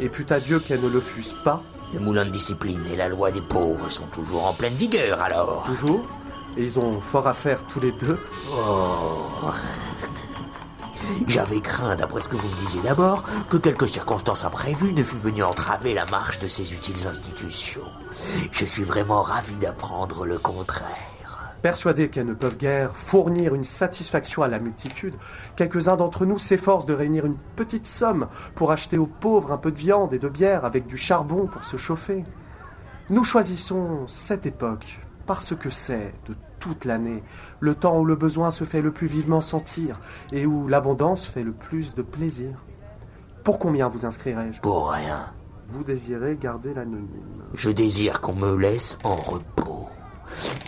et 0.01 0.09
pût 0.09 0.27
à 0.31 0.41
Dieu 0.41 0.61
qu'elles 0.61 0.81
ne 0.81 0.89
le 0.89 1.01
fussent 1.01 1.37
pas, 1.45 1.63
Le 1.95 2.01
moulin 2.01 2.25
de 2.25 2.31
discipline 2.31 2.83
et 2.93 2.97
la 2.97 3.09
loi 3.09 3.31
des 3.31 3.41
pauvres 3.41 3.89
sont 3.91 4.07
toujours 4.07 4.47
en 4.47 4.53
pleine 4.53 4.75
vigueur 4.75 5.21
alors 5.21 5.63
toujours, 5.65 6.05
et 6.57 6.65
ils 6.65 6.79
ont 6.79 7.01
fort 7.01 7.29
à 7.29 7.35
faire 7.35 7.65
tous 7.67 7.81
les 7.81 7.93
deux. 7.93 8.19
Oh 8.51 9.51
J'avais 11.29 11.61
craint, 11.61 11.95
d'après 11.95 12.23
ce 12.23 12.29
que 12.29 12.37
vous 12.37 12.49
me 12.49 12.57
disiez 12.57 12.81
d'abord, 12.83 13.23
que 13.49 13.57
quelque 13.57 13.87
circonstance 13.87 14.45
imprévue 14.45 14.93
ne 14.93 15.05
fût 15.05 15.17
venue 15.17 15.45
entraver 15.45 15.95
la 15.95 16.07
marche 16.07 16.41
de 16.41 16.49
ces 16.49 16.75
utiles 16.75 17.07
institutions. 17.07 17.89
Je 18.51 18.65
suis 18.65 18.85
vraiment 18.85 19.23
ravi 19.23 19.55
d'apprendre 19.55 20.27
le 20.27 20.39
contraire. 20.39 21.16
Persuadés 21.63 22.09
qu'elles 22.09 22.27
ne 22.27 22.35
peuvent 22.35 22.57
guère 22.57 22.95
fournir 22.95 23.55
une 23.55 23.65
satisfaction 23.65 24.43
à 24.43 24.49
la 24.49 24.59
multitude, 24.59 25.15
quelques-uns 25.57 25.97
d'entre 25.97 26.27
nous 26.27 26.39
s'efforcent 26.39 26.87
de 26.87 26.95
réunir 26.95 27.27
une 27.27 27.39
petite 27.57 27.87
somme 27.87 28.29
pour 28.55 28.71
acheter 28.73 28.99
aux 28.99 29.07
pauvres 29.07 29.53
un 29.53 29.59
peu 29.59 29.73
de 29.73 29.79
viande 29.79 30.13
et 30.13 30.19
de 30.19 30.29
bière 30.29 30.65
avec 30.65 30.87
du 30.87 30.97
charbon 30.97 31.47
pour 31.47 31.65
se 31.65 31.77
chauffer. 31.77 32.25
Nous 33.11 33.25
choisissons 33.25 34.07
cette 34.07 34.47
époque 34.47 35.01
parce 35.27 35.57
que 35.57 35.71
c'est, 35.71 36.15
de 36.29 36.35
toute 36.61 36.85
l'année, 36.85 37.23
le 37.61 37.75
temps 37.75 37.99
où 37.99 38.05
le 38.05 38.17
besoin 38.17 38.51
se 38.51 38.65
fait 38.65 38.83
le 38.83 38.93
plus 38.93 39.07
vivement 39.07 39.41
sentir 39.41 40.01
et 40.33 40.47
où 40.47 40.69
l'abondance 40.69 41.27
fait 41.27 41.43
le 41.43 41.53
plus 41.53 41.95
de 41.95 42.03
plaisir. 42.03 42.65
Pour 43.45 43.59
combien 43.59 43.89
vous 43.89 44.07
inscrirai-je? 44.07 44.61
Pour 44.61 44.91
rien. 44.91 45.27
Vous 45.67 45.85
désirez 45.85 46.37
garder 46.37 46.75
l'anonyme. 46.75 47.43
Je 47.55 47.71
désire 47.71 48.21
qu'on 48.21 48.35
me 48.35 48.57
laisse 48.57 48.99
en 49.05 49.17
repos. 49.17 49.89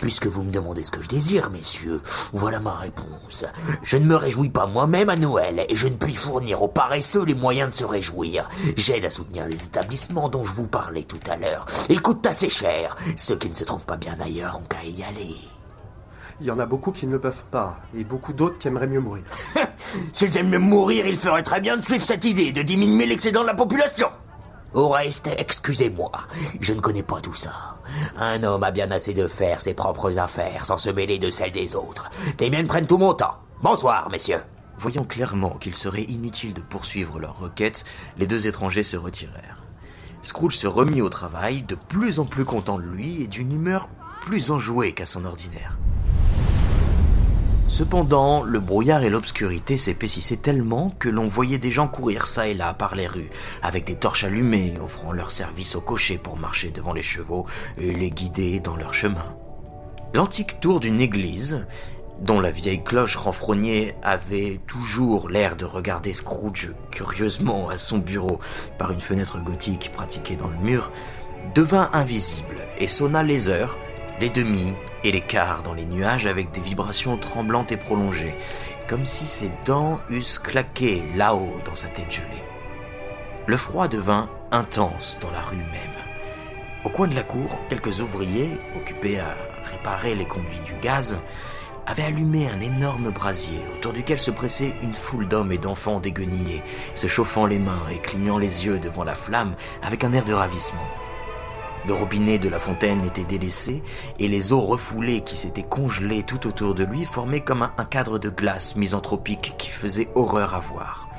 Puisque 0.01 0.27
vous 0.27 0.43
me 0.43 0.51
demandez 0.51 0.83
ce 0.83 0.91
que 0.91 1.01
je 1.01 1.07
désire, 1.07 1.49
messieurs, 1.49 2.01
voilà 2.33 2.59
ma 2.59 2.73
réponse. 2.73 3.45
Je 3.83 3.97
ne 3.97 4.05
me 4.05 4.15
réjouis 4.15 4.49
pas 4.49 4.67
moi-même 4.67 5.09
à 5.09 5.15
Noël, 5.15 5.65
et 5.67 5.75
je 5.75 5.87
ne 5.87 5.95
puis 5.95 6.15
fournir 6.15 6.61
aux 6.61 6.67
paresseux 6.67 7.25
les 7.25 7.35
moyens 7.35 7.69
de 7.69 7.75
se 7.75 7.85
réjouir. 7.85 8.49
J'aide 8.75 9.05
à 9.05 9.09
soutenir 9.09 9.47
les 9.47 9.65
établissements 9.65 10.29
dont 10.29 10.43
je 10.43 10.53
vous 10.53 10.67
parlais 10.67 11.03
tout 11.03 11.19
à 11.29 11.37
l'heure. 11.37 11.65
Ils 11.89 12.01
coûtent 12.01 12.25
assez 12.25 12.49
cher. 12.49 12.95
Ceux 13.15 13.37
qui 13.37 13.49
ne 13.49 13.53
se 13.53 13.63
trouvent 13.63 13.85
pas 13.85 13.97
bien 13.97 14.17
ailleurs 14.19 14.59
ont 14.59 14.67
qu'à 14.67 14.83
y 14.83 15.03
aller. 15.03 15.35
Il 16.41 16.47
y 16.47 16.51
en 16.51 16.59
a 16.59 16.65
beaucoup 16.65 16.91
qui 16.91 17.05
ne 17.05 17.11
le 17.11 17.19
peuvent 17.19 17.43
pas, 17.51 17.79
et 17.97 18.05
beaucoup 18.05 18.31
d'autres 18.31 18.57
qui 18.57 18.69
aimeraient 18.69 18.87
mieux 18.87 19.01
mourir. 19.01 19.23
S'ils 20.13 20.37
aiment 20.37 20.49
mieux 20.49 20.59
mourir, 20.59 21.05
ils 21.05 21.17
feraient 21.17 21.43
très 21.43 21.59
bien 21.59 21.75
de 21.75 21.85
suivre 21.85 22.05
cette 22.05 22.23
idée 22.23 22.53
de 22.53 22.61
diminuer 22.61 23.05
l'excédent 23.05 23.41
de 23.41 23.47
la 23.47 23.55
population. 23.55 24.07
Au 24.73 24.89
reste, 24.89 25.29
excusez-moi, 25.35 26.11
je 26.61 26.73
ne 26.73 26.79
connais 26.79 27.01
pas 27.01 27.21
tout 27.21 27.33
ça. 27.33 27.77
Un 28.15 28.43
homme 28.43 28.63
a 28.63 28.69
bien 28.69 28.91
assez 28.91 29.15
de 29.15 29.27
faire 29.27 29.61
ses 29.61 29.73
propres 29.73 30.19
affaires 30.19 30.63
sans 30.63 30.77
se 30.77 30.91
mêler 30.91 31.17
de 31.17 31.31
celles 31.31 31.51
des 31.51 31.75
autres. 31.75 32.11
Tes 32.37 32.51
miennes 32.51 32.67
prennent 32.67 32.85
tout 32.85 32.99
mon 32.99 33.15
temps. 33.15 33.37
Bonsoir, 33.63 34.09
messieurs. 34.11 34.41
Voyant 34.77 35.05
clairement 35.05 35.57
qu'il 35.57 35.75
serait 35.75 36.03
inutile 36.03 36.53
de 36.53 36.61
poursuivre 36.61 37.19
leur 37.19 37.39
requête, 37.39 37.83
les 38.17 38.27
deux 38.27 38.45
étrangers 38.45 38.83
se 38.83 38.95
retirèrent. 38.95 39.63
Scrooge 40.21 40.57
se 40.57 40.67
remit 40.67 41.01
au 41.01 41.09
travail, 41.09 41.63
de 41.63 41.75
plus 41.75 42.19
en 42.19 42.25
plus 42.25 42.45
content 42.45 42.77
de 42.77 42.83
lui 42.83 43.23
et 43.23 43.27
d'une 43.27 43.51
humeur 43.51 43.89
plus 44.21 44.51
enjouée 44.51 44.93
qu'à 44.93 45.07
son 45.07 45.25
ordinaire. 45.25 45.77
Cependant, 47.69 48.41
le 48.41 48.59
brouillard 48.59 49.03
et 49.03 49.11
l'obscurité 49.11 49.77
s'épaississaient 49.77 50.37
tellement 50.37 50.91
que 50.97 51.07
l'on 51.07 51.27
voyait 51.27 51.59
des 51.59 51.69
gens 51.69 51.87
courir 51.87 52.25
çà 52.25 52.47
et 52.47 52.55
là 52.55 52.73
par 52.73 52.95
les 52.95 53.07
rues, 53.07 53.29
avec 53.61 53.85
des 53.85 53.95
torches 53.95 54.23
allumées, 54.23 54.73
offrant 54.83 55.11
leur 55.11 55.29
service 55.29 55.75
aux 55.75 55.81
cochers 55.81 56.17
pour 56.17 56.35
marcher 56.35 56.71
devant 56.71 56.93
les 56.93 57.03
chevaux 57.03 57.45
et 57.77 57.93
les 57.93 58.09
guider 58.09 58.59
dans 58.59 58.75
leur 58.75 58.95
chemin. 58.95 59.35
L'antique 60.15 60.59
tour 60.59 60.79
d'une 60.79 60.99
église, 60.99 61.67
dont 62.19 62.39
la 62.41 62.49
vieille 62.49 62.83
cloche 62.83 63.15
renfrognée 63.15 63.93
avait 64.01 64.59
toujours 64.65 65.29
l'air 65.29 65.55
de 65.55 65.65
regarder 65.65 66.11
Scrooge 66.11 66.73
curieusement 66.89 67.69
à 67.69 67.77
son 67.77 67.99
bureau 67.99 68.39
par 68.79 68.91
une 68.91 68.99
fenêtre 68.99 69.37
gothique 69.37 69.91
pratiquée 69.93 70.35
dans 70.35 70.49
le 70.49 70.57
mur, 70.57 70.91
devint 71.53 71.91
invisible 71.93 72.57
et 72.79 72.87
sonna 72.87 73.21
les 73.21 73.47
heures, 73.47 73.77
les 74.19 74.31
demi 74.31 74.73
et 75.03 75.21
quarts 75.21 75.63
dans 75.63 75.73
les 75.73 75.85
nuages 75.85 76.27
avec 76.27 76.51
des 76.51 76.61
vibrations 76.61 77.17
tremblantes 77.17 77.71
et 77.71 77.77
prolongées, 77.77 78.35
comme 78.87 79.05
si 79.05 79.27
ses 79.27 79.51
dents 79.65 79.99
eussent 80.09 80.39
claqué 80.39 81.03
là-haut 81.15 81.59
dans 81.65 81.75
sa 81.75 81.89
tête 81.89 82.11
gelée. 82.11 82.43
Le 83.47 83.57
froid 83.57 83.87
devint 83.87 84.29
intense 84.51 85.17
dans 85.21 85.31
la 85.31 85.41
rue 85.41 85.57
même. 85.57 85.99
Au 86.85 86.89
coin 86.89 87.07
de 87.07 87.15
la 87.15 87.23
cour, 87.23 87.59
quelques 87.69 87.99
ouvriers, 87.99 88.57
occupés 88.75 89.19
à 89.19 89.35
réparer 89.63 90.15
les 90.15 90.25
conduits 90.25 90.61
du 90.65 90.73
gaz, 90.81 91.19
avaient 91.85 92.03
allumé 92.03 92.47
un 92.47 92.61
énorme 92.61 93.09
brasier 93.09 93.59
autour 93.73 93.93
duquel 93.93 94.19
se 94.19 94.31
pressait 94.31 94.75
une 94.83 94.93
foule 94.93 95.27
d'hommes 95.27 95.51
et 95.51 95.57
d'enfants 95.57 95.99
déguenillés, 95.99 96.61
se 96.93 97.07
chauffant 97.07 97.47
les 97.47 97.57
mains 97.57 97.87
et 97.91 97.99
clignant 97.99 98.37
les 98.37 98.65
yeux 98.65 98.79
devant 98.79 99.03
la 99.03 99.15
flamme 99.15 99.55
avec 99.81 100.03
un 100.03 100.13
air 100.13 100.25
de 100.25 100.33
ravissement. 100.33 100.87
Le 101.87 101.93
robinet 101.93 102.39
de 102.39 102.49
la 102.49 102.59
fontaine 102.59 103.05
était 103.05 103.23
délaissé 103.23 103.81
et 104.19 104.27
les 104.27 104.51
eaux 104.51 104.61
refoulées 104.61 105.21
qui 105.21 105.37
s'étaient 105.37 105.63
congelées 105.63 106.23
tout 106.23 106.45
autour 106.47 106.75
de 106.75 106.83
lui 106.83 107.05
formaient 107.05 107.41
comme 107.41 107.63
un, 107.63 107.85
cadre 107.85 108.19
de 108.19 108.29
glace 108.29 108.75
misanthropique 108.75 109.55
qui 109.57 109.69
faisait 109.69 110.09
horreur 110.15 110.53
à 110.53 110.59
voir. 110.59 111.09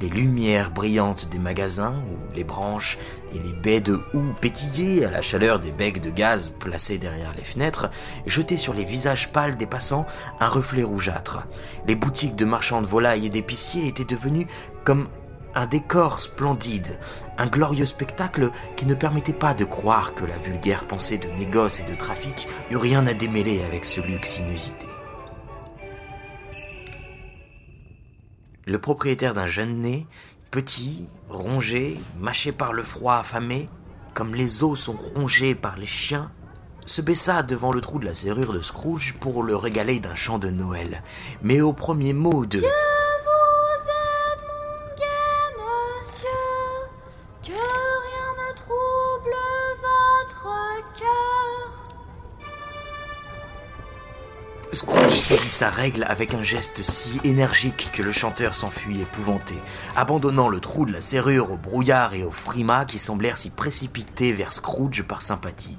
Les 0.00 0.08
lumières 0.08 0.70
brillantes 0.70 1.28
des 1.28 1.38
magasins, 1.38 1.94
où 2.10 2.34
les 2.34 2.42
branches 2.42 2.96
et 3.34 3.38
les 3.38 3.52
baies 3.52 3.82
de 3.82 4.00
houx 4.14 4.32
pétillaient 4.40 5.04
à 5.04 5.10
la 5.10 5.20
chaleur 5.20 5.58
des 5.58 5.72
becs 5.72 6.00
de 6.00 6.08
gaz 6.08 6.54
placés 6.58 6.96
derrière 6.96 7.34
les 7.36 7.44
fenêtres, 7.44 7.90
jetaient 8.24 8.56
sur 8.56 8.72
les 8.72 8.84
visages 8.84 9.30
pâles 9.30 9.58
des 9.58 9.66
passants 9.66 10.06
un 10.40 10.48
reflet 10.48 10.82
rougeâtre. 10.82 11.46
Les 11.86 11.96
boutiques 11.96 12.34
de 12.34 12.46
marchands 12.46 12.80
de 12.80 12.86
volailles 12.86 13.26
et 13.26 13.30
d'épiciers 13.30 13.88
étaient 13.88 14.06
devenues 14.06 14.46
comme 14.84 15.06
un 15.54 15.66
décor 15.66 16.20
splendide, 16.20 16.98
un 17.38 17.46
glorieux 17.46 17.86
spectacle 17.86 18.50
qui 18.76 18.86
ne 18.86 18.94
permettait 18.94 19.32
pas 19.32 19.54
de 19.54 19.64
croire 19.64 20.14
que 20.14 20.24
la 20.24 20.38
vulgaire 20.38 20.86
pensée 20.86 21.18
de 21.18 21.28
négoce 21.38 21.80
et 21.80 21.90
de 21.90 21.96
trafic 21.96 22.48
eût 22.70 22.76
rien 22.76 23.06
à 23.06 23.14
démêler 23.14 23.62
avec 23.62 23.84
ce 23.84 24.00
luxe 24.00 24.38
inusité. 24.38 24.86
Le 28.66 28.78
propriétaire 28.78 29.34
d'un 29.34 29.46
jeune 29.46 29.78
nez, 29.78 30.06
petit, 30.50 31.08
rongé, 31.28 32.00
mâché 32.18 32.52
par 32.52 32.72
le 32.72 32.82
froid 32.82 33.16
affamé, 33.16 33.68
comme 34.14 34.34
les 34.34 34.62
os 34.62 34.78
sont 34.78 34.96
rongés 35.14 35.54
par 35.54 35.76
les 35.76 35.86
chiens, 35.86 36.30
se 36.86 37.02
baissa 37.02 37.42
devant 37.42 37.72
le 37.72 37.80
trou 37.80 37.98
de 37.98 38.04
la 38.04 38.14
serrure 38.14 38.52
de 38.52 38.60
Scrooge 38.60 39.14
pour 39.20 39.42
le 39.42 39.56
régaler 39.56 40.00
d'un 40.00 40.14
chant 40.14 40.38
de 40.38 40.50
Noël. 40.50 41.02
Mais 41.42 41.60
au 41.60 41.72
premier 41.72 42.12
mot 42.12 42.46
de... 42.46 42.62
saisit 55.30 55.48
sa 55.48 55.70
règle 55.70 56.04
avec 56.08 56.34
un 56.34 56.42
geste 56.42 56.82
si 56.82 57.20
énergique 57.22 57.90
que 57.92 58.02
le 58.02 58.10
chanteur 58.10 58.56
s'enfuit 58.56 59.00
épouvanté, 59.00 59.54
abandonnant 59.94 60.48
le 60.48 60.58
trou 60.58 60.86
de 60.86 60.92
la 60.92 61.00
serrure 61.00 61.52
au 61.52 61.56
brouillard 61.56 62.14
et 62.14 62.24
aux 62.24 62.32
frimas 62.32 62.84
qui 62.84 62.98
semblèrent 62.98 63.38
s'y 63.38 63.50
précipiter 63.50 64.32
vers 64.32 64.52
Scrooge 64.52 65.04
par 65.04 65.22
sympathie. 65.22 65.78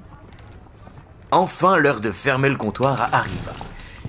Enfin, 1.30 1.76
l'heure 1.76 2.00
de 2.00 2.12
fermer 2.12 2.48
le 2.48 2.56
comptoir 2.56 3.10
arriva. 3.12 3.52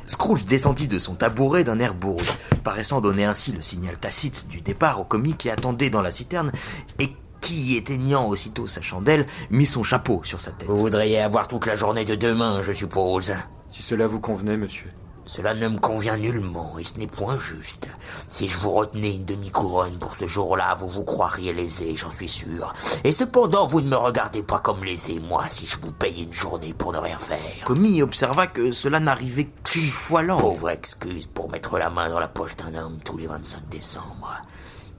Scrooge 0.05 0.45
descendit 0.45 0.88
de 0.88 0.97
son 0.97 1.15
tabouret 1.15 1.65
d'un 1.65 1.79
air 1.79 1.93
bourru, 1.93 2.23
paraissant 2.63 3.01
donner 3.01 3.25
ainsi 3.25 3.51
le 3.51 3.62
signal 3.62 3.97
tacite 3.97 4.47
du 4.47 4.62
départ 4.62 5.01
au 5.01 5.03
commis 5.03 5.33
qui 5.33 5.50
attendait 5.50 5.89
dans 5.89 6.01
la 6.01 6.12
citerne 6.12 6.53
et 7.00 7.12
qui, 7.41 7.75
éteignant 7.75 8.29
aussitôt 8.29 8.67
sa 8.67 8.81
chandelle, 8.81 9.25
mit 9.50 9.65
son 9.65 9.83
chapeau 9.83 10.21
sur 10.23 10.39
sa 10.39 10.51
tête. 10.51 10.69
Vous 10.69 10.77
voudriez 10.77 11.19
avoir 11.19 11.50
toute 11.50 11.65
la 11.65 11.75
journée 11.75 12.05
de 12.05 12.15
demain, 12.15 12.62
je 12.62 12.71
suppose. 12.71 13.33
Si 13.69 13.83
cela 13.83 14.07
vous 14.07 14.21
convenait, 14.21 14.55
monsieur. 14.55 14.89
Cela 15.25 15.53
ne 15.53 15.68
me 15.68 15.80
convient 15.80 16.18
nullement, 16.18 16.77
et 16.77 16.84
ce 16.84 16.98
n'est 17.00 17.08
point 17.08 17.38
juste. 17.38 17.88
Si 18.30 18.48
je 18.48 18.58
vous 18.58 18.72
retenais 18.72 19.15
une 19.15 19.25
demi-couronne 19.25 19.98
pour 19.98 20.15
ce 20.15 20.27
jour-là, 20.27 20.75
vous 20.75 20.89
vous 20.89 21.06
croiriez 21.06 21.53
lésé, 21.53 21.96
j'en 21.96 22.12
suis 22.12 22.27
sûr. 22.27 22.74
Et 23.03 23.13
cependant, 23.13 23.65
vous 23.65 23.82
ne 23.82 23.88
me 23.88 23.96
regardez 23.96 24.44
pas 24.44 24.60
comme 24.60 24.84
lésé, 24.84 25.20
moi, 25.20 25.46
si 25.48 25.65
je 25.65 25.77
vous 25.80 25.92
payais 25.94 26.24
une 26.24 26.34
journée 26.34 26.74
pour 26.74 26.92
ne 26.92 26.98
rien 26.98 27.18
faire. 27.18 27.39
Commis 27.65 28.01
observa 28.01 28.48
que 28.48 28.72
cela 28.72 29.00
n'arrivait 29.00 29.50
qu'une 29.63 29.82
fois 29.82 30.24
l'an. 30.24 30.38
Pauvre 30.38 30.70
excuse 30.70 31.27
pour 31.27 31.50
mettre 31.50 31.77
la 31.77 31.89
main 31.89 32.10
dans 32.10 32.20
la 32.20 32.27
poche 32.27 32.56
d'un 32.58 32.75
homme 32.75 33.00
tous 33.03 33.18
les 33.18 33.27
25 33.27 33.70
décembre. 33.70 34.42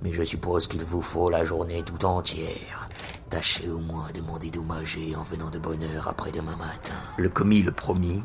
Mais 0.03 0.13
je 0.13 0.23
suppose 0.23 0.67
qu'il 0.67 0.85
vous 0.85 1.01
faut 1.01 1.31
la 1.31 1.45
journée 1.45 1.83
tout 1.83 2.05
entière. 2.05 2.89
Tâchez 3.31 3.71
au 3.71 3.79
moins 3.79 4.09
de 4.15 4.21
m'en 4.21 4.39
dédommager 4.39 5.17
en 5.17 5.23
venant 5.23 5.51
de 5.51 5.59
bonne 5.59 5.83
heure 5.83 6.09
après 6.09 6.31
demain 6.31 6.57
matin. 6.57 6.95
Le 7.17 7.31
commis 7.31 7.63
le 7.63 7.73
promit, 7.73 8.23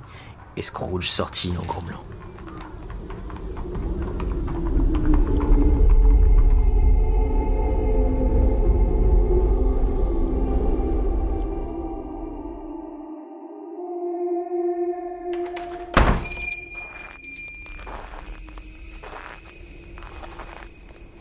et 0.60 0.62
Scrooge 0.62 1.10
sortit 1.10 1.54
en 1.58 1.64
grommant. 1.64 2.04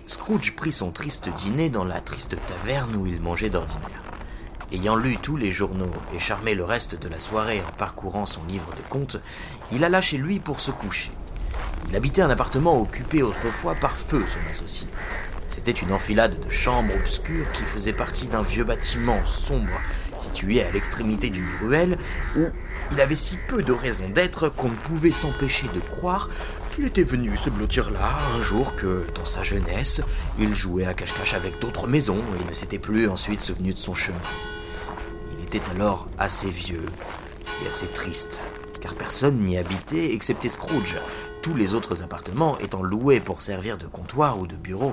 Scrooge 0.08 0.56
prit 0.56 0.72
son 0.72 0.90
triste 0.90 1.28
dîner 1.28 1.70
dans 1.70 1.84
la 1.84 2.00
triste 2.00 2.36
taverne 2.48 2.96
où 2.96 3.06
il 3.06 3.20
mangeait 3.20 3.50
d'ordinaire. 3.50 4.07
Ayant 4.70 4.96
lu 4.96 5.16
tous 5.16 5.38
les 5.38 5.50
journaux 5.50 5.90
et 6.14 6.18
charmé 6.18 6.54
le 6.54 6.62
reste 6.62 7.00
de 7.00 7.08
la 7.08 7.18
soirée 7.18 7.62
en 7.66 7.72
parcourant 7.78 8.26
son 8.26 8.44
livre 8.44 8.68
de 8.76 8.90
comptes, 8.90 9.16
il 9.72 9.82
alla 9.82 10.02
chez 10.02 10.18
lui 10.18 10.40
pour 10.40 10.60
se 10.60 10.70
coucher. 10.70 11.10
Il 11.88 11.96
habitait 11.96 12.20
un 12.20 12.28
appartement 12.28 12.78
occupé 12.78 13.22
autrefois 13.22 13.74
par 13.74 13.96
Feu, 13.96 14.22
son 14.28 14.50
associé. 14.50 14.86
C'était 15.48 15.72
une 15.72 15.92
enfilade 15.92 16.38
de 16.38 16.50
chambres 16.50 16.94
obscures 17.02 17.50
qui 17.52 17.62
faisait 17.62 17.94
partie 17.94 18.26
d'un 18.26 18.42
vieux 18.42 18.64
bâtiment 18.64 19.24
sombre 19.24 19.80
situé 20.18 20.62
à 20.62 20.70
l'extrémité 20.70 21.30
d'une 21.30 21.48
ruelle 21.62 21.96
où 22.36 22.44
il 22.92 23.00
avait 23.00 23.16
si 23.16 23.38
peu 23.48 23.62
de 23.62 23.72
raison 23.72 24.08
d'être 24.10 24.50
qu'on 24.50 24.68
ne 24.68 24.76
pouvait 24.76 25.10
s'empêcher 25.10 25.66
de 25.74 25.80
croire 25.80 26.28
qu'il 26.74 26.84
était 26.84 27.02
venu 27.02 27.36
se 27.38 27.48
blottir 27.48 27.90
là 27.90 28.18
un 28.36 28.42
jour 28.42 28.76
que, 28.76 29.06
dans 29.14 29.24
sa 29.24 29.42
jeunesse, 29.42 30.02
il 30.38 30.54
jouait 30.54 30.84
à 30.84 30.92
cache-cache 30.92 31.34
avec 31.34 31.58
d'autres 31.58 31.86
maisons 31.86 32.22
et 32.38 32.48
ne 32.48 32.54
s'était 32.54 32.78
plus 32.78 33.08
ensuite 33.08 33.40
souvenu 33.40 33.72
de 33.72 33.78
son 33.78 33.94
chemin. 33.94 34.18
Était 35.48 35.62
alors 35.70 36.08
assez 36.18 36.50
vieux 36.50 36.84
et 37.64 37.68
assez 37.70 37.86
triste, 37.86 38.42
car 38.82 38.94
personne 38.94 39.38
n'y 39.38 39.56
habitait 39.56 40.12
excepté 40.12 40.50
Scrooge, 40.50 40.98
tous 41.40 41.54
les 41.54 41.72
autres 41.72 42.02
appartements 42.02 42.58
étant 42.58 42.82
loués 42.82 43.20
pour 43.20 43.40
servir 43.40 43.78
de 43.78 43.86
comptoir 43.86 44.38
ou 44.38 44.46
de 44.46 44.56
bureau. 44.56 44.92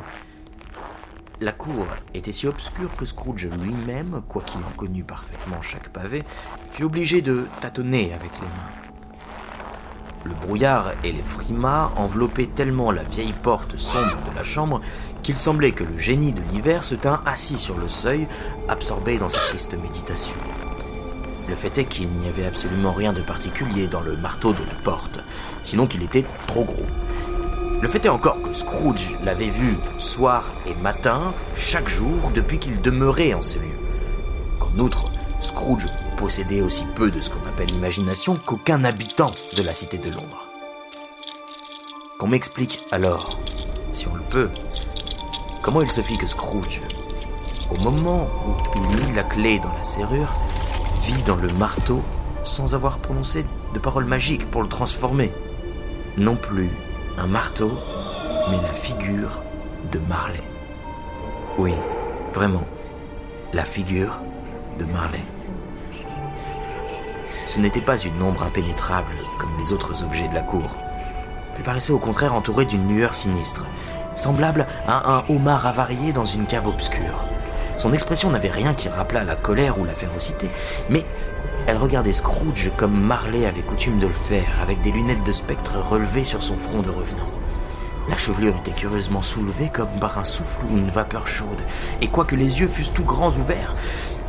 La 1.42 1.52
cour 1.52 1.86
était 2.14 2.32
si 2.32 2.48
obscure 2.48 2.96
que 2.96 3.04
Scrooge 3.04 3.50
lui-même, 3.62 4.22
quoiqu'il 4.30 4.62
en 4.62 4.78
connût 4.78 5.04
parfaitement 5.04 5.62
chaque 5.62 5.90
pavé, 5.90 6.24
fut 6.72 6.86
obligé 6.86 7.22
de 7.22 7.48
tâtonner 7.60 8.14
avec 8.14 8.32
les 8.36 8.48
mains. 8.48 8.86
Le 10.24 10.36
brouillard 10.36 10.94
et 11.04 11.12
les 11.12 11.22
frimas 11.22 11.92
enveloppaient 11.98 12.48
tellement 12.48 12.92
la 12.92 13.04
vieille 13.04 13.36
porte 13.44 13.76
sombre 13.76 14.24
de 14.32 14.34
la 14.34 14.44
chambre 14.44 14.80
qu'il 15.26 15.38
semblait 15.38 15.72
que 15.72 15.84
le 15.84 15.98
génie 15.98 16.34
de 16.34 16.42
l'hiver 16.52 16.84
se 16.84 16.94
tint 16.94 17.20
assis 17.26 17.58
sur 17.58 17.80
le 17.80 17.88
seuil, 17.88 18.28
absorbé 18.68 19.18
dans 19.18 19.28
sa 19.28 19.40
triste 19.40 19.74
méditation. 19.74 20.36
Le 21.50 21.56
fait 21.56 21.80
est 21.80 21.86
qu'il 21.86 22.10
n'y 22.10 22.28
avait 22.28 22.46
absolument 22.46 22.94
rien 22.94 23.12
de 23.12 23.24
particulier 23.24 23.88
dans 23.88 24.02
le 24.02 24.16
marteau 24.18 24.54
de 24.54 24.64
la 24.64 24.76
porte, 24.84 25.20
sinon 25.64 25.88
qu'il 25.88 26.04
était 26.04 26.26
trop 26.46 26.64
gros. 26.64 26.86
Le 27.82 27.88
fait 27.88 28.06
est 28.06 28.10
encore 28.10 28.40
que 28.40 28.54
Scrooge 28.54 29.18
l'avait 29.24 29.50
vu 29.50 29.78
soir 29.98 30.54
et 30.68 30.76
matin, 30.76 31.34
chaque 31.56 31.90
jour, 31.90 32.30
depuis 32.36 32.60
qu'il 32.60 32.80
demeurait 32.80 33.34
en 33.34 33.42
ce 33.42 33.58
lieu. 33.58 33.80
Qu'en 34.60 34.78
outre, 34.78 35.06
Scrooge 35.42 35.88
possédait 36.18 36.62
aussi 36.62 36.86
peu 36.94 37.10
de 37.10 37.20
ce 37.20 37.32
qu'on 37.32 37.50
appelle 37.50 37.70
l'imagination 37.70 38.36
qu'aucun 38.36 38.84
habitant 38.84 39.32
de 39.58 39.64
la 39.64 39.74
cité 39.74 39.98
de 39.98 40.12
Londres. 40.12 40.46
Qu'on 42.20 42.28
m'explique 42.28 42.82
alors, 42.92 43.40
si 43.92 44.08
on 44.08 44.14
le 44.14 44.22
peut, 44.30 44.50
comment 45.66 45.82
il 45.82 45.90
se 45.90 46.02
fit 46.02 46.16
que 46.16 46.28
Scrooge, 46.28 46.84
au 47.72 47.84
moment 47.84 48.28
où 48.46 48.52
il 48.76 49.08
mit 49.08 49.14
la 49.16 49.24
clé 49.24 49.58
dans 49.58 49.74
la 49.74 49.84
serrure, 49.84 50.32
vit 51.02 51.24
dans 51.24 51.38
le 51.38 51.48
marteau 51.54 52.04
sans 52.44 52.76
avoir 52.76 53.00
prononcé 53.00 53.48
de 53.74 53.80
paroles 53.80 54.06
magiques 54.06 54.50
pour 54.52 54.62
le 54.62 54.70
transformer? 54.70 55.34
Non 56.18 56.36
plus 56.36 56.70
un 57.18 57.26
marteau, 57.26 57.72
mais 58.52 58.58
la 58.58 58.74
figure 58.74 59.42
de 59.92 59.98
Marley. 60.08 60.44
Oui, 61.58 61.74
vraiment, 62.36 62.66
la 63.52 63.66
figure 63.66 64.20
de 64.78 64.86
Marley. 64.86 65.26
Ce 67.46 67.60
n'était 67.60 67.82
pas 67.82 67.98
une 67.98 68.22
ombre 68.22 68.44
impénétrable 68.44 69.14
comme 69.40 69.58
les 69.58 69.74
autres 69.74 70.04
objets 70.04 70.28
de 70.28 70.36
la 70.36 70.44
cour. 70.44 70.78
Elle 71.58 71.64
paraissait 71.64 71.94
au 71.94 71.98
contraire 72.00 72.36
entourée 72.36 72.66
d'une 72.66 72.88
lueur 72.88 73.16
sinistre, 73.16 73.64
semblable 74.16 74.66
à 74.88 75.18
un 75.18 75.26
homard 75.30 75.66
avarié 75.66 76.14
dans 76.14 76.26
une 76.26 76.46
cave 76.46 76.68
obscure. 76.68 77.26
Son 77.78 77.94
expression 77.94 78.30
n'avait 78.30 78.50
rien 78.50 78.74
qui 78.74 78.90
rappelât 78.90 79.24
la 79.24 79.36
colère 79.36 79.78
ou 79.80 79.86
la 79.86 79.94
férocité, 79.94 80.50
mais 80.90 81.06
elle 81.68 81.78
regardait 81.78 82.14
Scrooge 82.14 82.72
comme 82.78 83.00
Marley 83.00 83.46
avait 83.46 83.62
coutume 83.62 84.00
de 84.00 84.08
le 84.08 84.14
faire, 84.14 84.62
avec 84.62 84.82
des 84.82 84.92
lunettes 84.92 85.26
de 85.26 85.34
spectre 85.34 85.78
relevées 85.78 86.24
sur 86.24 86.42
son 86.42 86.58
front 86.58 86.82
de 86.82 86.90
revenant. 86.90 87.30
La 88.08 88.18
chevelure 88.18 88.56
était 88.58 88.72
curieusement 88.72 89.24
soulevée 89.24 89.70
comme 89.74 90.00
par 90.00 90.18
un 90.20 90.24
souffle 90.24 90.66
ou 90.70 90.78
une 90.78 90.92
vapeur 90.92 91.26
chaude, 91.26 91.64
et 92.02 92.08
quoique 92.08 92.36
les 92.36 92.62
yeux 92.62 92.68
fussent 92.68 92.94
tout 92.94 93.04
grands 93.04 93.32
ouverts, 93.32 93.76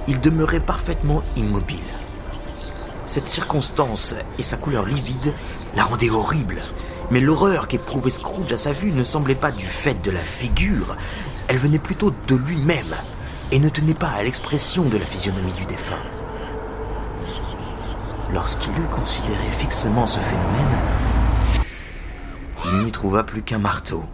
il 0.08 0.20
demeurait 0.20 0.60
parfaitement 0.60 1.22
immobile. 1.36 1.78
Cette 3.04 3.26
circonstance 3.26 4.14
et 4.38 4.42
sa 4.42 4.56
couleur 4.56 4.84
livide 4.84 5.32
la 5.76 5.84
rendaient 5.84 6.10
horrible, 6.10 6.62
mais 7.10 7.20
l'horreur 7.20 7.68
qu'éprouvait 7.68 8.10
Scrooge 8.10 8.52
à 8.52 8.56
sa 8.56 8.72
vue 8.72 8.92
ne 8.92 9.04
semblait 9.04 9.34
pas 9.34 9.50
du 9.50 9.66
fait 9.66 10.02
de 10.02 10.10
la 10.10 10.24
figure, 10.24 10.96
elle 11.48 11.58
venait 11.58 11.78
plutôt 11.78 12.12
de 12.26 12.34
lui-même, 12.36 12.96
et 13.52 13.58
ne 13.58 13.68
tenait 13.68 13.94
pas 13.94 14.08
à 14.08 14.22
l'expression 14.22 14.84
de 14.84 14.98
la 14.98 15.06
physionomie 15.06 15.52
du 15.52 15.66
défunt. 15.66 16.02
lorsqu'il 18.32 18.72
eut 18.72 18.88
considéré 18.90 19.50
fixement 19.58 20.06
ce 20.06 20.18
phénomène, 20.20 20.78
il 22.64 22.80
n'y 22.80 22.92
trouva 22.92 23.22
plus 23.22 23.42
qu'un 23.42 23.58
marteau. 23.58 24.04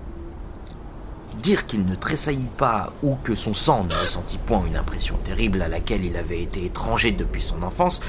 Dire 1.41 1.67
qu'il 1.67 1.87
ne 1.87 1.95
tressaillit 1.95 2.51
pas 2.57 2.93
ou 3.03 3.17
que 3.17 3.35
son 3.35 3.55
sang 3.55 3.85
ne 3.85 3.95
ressentit 3.95 4.39
point 4.39 4.65
une 4.67 4.77
impression 4.77 5.17
terrible 5.25 5.63
à 5.63 5.69
laquelle 5.69 6.05
il 6.05 6.17
avait 6.17 6.43
été 6.43 6.65
étranger 6.65 7.11
depuis 7.13 7.43
son 7.43 7.63
enfance 7.63 8.01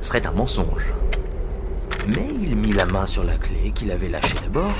serait 0.00 0.26
un 0.26 0.32
mensonge. 0.32 0.92
Mais 2.08 2.26
il 2.40 2.56
mit 2.56 2.72
la 2.72 2.86
main 2.86 3.06
sur 3.06 3.22
la 3.22 3.36
clé 3.36 3.70
qu'il 3.72 3.90
avait 3.90 4.08
lâchée 4.08 4.38
d'abord, 4.42 4.72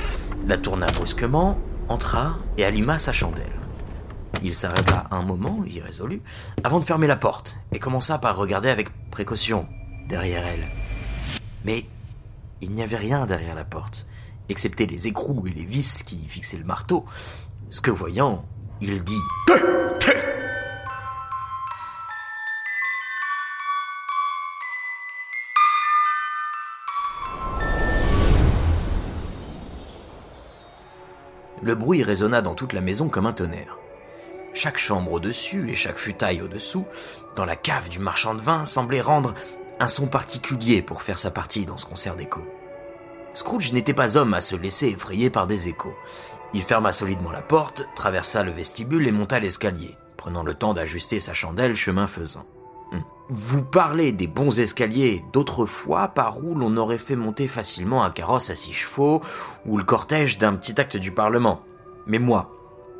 la 0.47 0.57
tourna 0.57 0.87
brusquement, 0.87 1.59
entra 1.87 2.39
et 2.57 2.65
alluma 2.65 2.97
sa 2.97 3.13
chandelle. 3.13 3.53
Il 4.41 4.55
s'arrêta 4.55 5.05
un 5.11 5.21
moment, 5.21 5.63
irrésolu, 5.65 6.21
avant 6.63 6.79
de 6.79 6.85
fermer 6.85 7.05
la 7.05 7.17
porte, 7.17 7.57
et 7.71 7.77
commença 7.77 8.17
par 8.17 8.35
regarder 8.35 8.69
avec 8.69 8.89
précaution 9.11 9.67
derrière 10.07 10.45
elle. 10.47 10.67
Mais 11.65 11.85
il 12.61 12.71
n'y 12.71 12.81
avait 12.81 12.97
rien 12.97 13.27
derrière 13.27 13.53
la 13.53 13.65
porte, 13.65 14.07
excepté 14.49 14.87
les 14.87 15.07
écrous 15.07 15.45
et 15.45 15.51
les 15.51 15.65
vis 15.65 16.01
qui 16.03 16.25
fixaient 16.27 16.57
le 16.57 16.63
marteau. 16.63 17.05
Ce 17.69 17.79
que 17.79 17.91
voyant, 17.91 18.43
il 18.81 19.03
dit 19.03 19.21
Le 31.61 31.75
bruit 31.75 32.03
résonna 32.03 32.41
dans 32.41 32.55
toute 32.55 32.73
la 32.73 32.81
maison 32.81 33.09
comme 33.09 33.25
un 33.25 33.33
tonnerre. 33.33 33.77
Chaque 34.53 34.77
chambre 34.77 35.11
au-dessus 35.11 35.69
et 35.69 35.75
chaque 35.75 35.97
futaille 35.97 36.41
au-dessous, 36.41 36.85
dans 37.35 37.45
la 37.45 37.55
cave 37.55 37.89
du 37.89 37.99
marchand 37.99 38.33
de 38.33 38.41
vin, 38.41 38.65
semblait 38.65 39.01
rendre 39.01 39.33
un 39.79 39.87
son 39.87 40.07
particulier 40.07 40.81
pour 40.81 41.03
faire 41.03 41.19
sa 41.19 41.31
partie 41.31 41.65
dans 41.65 41.77
ce 41.77 41.85
concert 41.85 42.15
d'échos. 42.15 42.47
Scrooge 43.33 43.73
n'était 43.73 43.93
pas 43.93 44.17
homme 44.17 44.33
à 44.33 44.41
se 44.41 44.55
laisser 44.55 44.87
effrayer 44.87 45.29
par 45.29 45.47
des 45.47 45.67
échos. 45.67 45.95
Il 46.53 46.63
ferma 46.63 46.93
solidement 46.93 47.31
la 47.31 47.41
porte, 47.41 47.87
traversa 47.95 48.43
le 48.43 48.51
vestibule 48.51 49.07
et 49.07 49.11
monta 49.11 49.39
l'escalier, 49.39 49.95
prenant 50.17 50.43
le 50.43 50.55
temps 50.55 50.73
d'ajuster 50.73 51.19
sa 51.19 51.33
chandelle 51.33 51.75
chemin 51.75 52.07
faisant. 52.07 52.45
Vous 53.31 53.63
parlez 53.63 54.11
des 54.11 54.25
bons 54.25 54.59
escaliers 54.59 55.23
d'autrefois 55.31 56.07
par 56.07 56.43
où 56.43 56.55
l'on 56.55 56.75
aurait 56.77 56.97
fait 56.97 57.15
monter 57.15 57.47
facilement 57.47 58.03
un 58.03 58.09
carrosse 58.09 58.49
à 58.49 58.55
six 58.55 58.73
chevaux 58.73 59.21
ou 59.67 59.77
le 59.77 59.83
cortège 59.83 60.39
d'un 60.39 60.55
petit 60.55 60.81
acte 60.81 60.97
du 60.97 61.11
Parlement. 61.11 61.61
Mais 62.07 62.17
moi, 62.17 62.51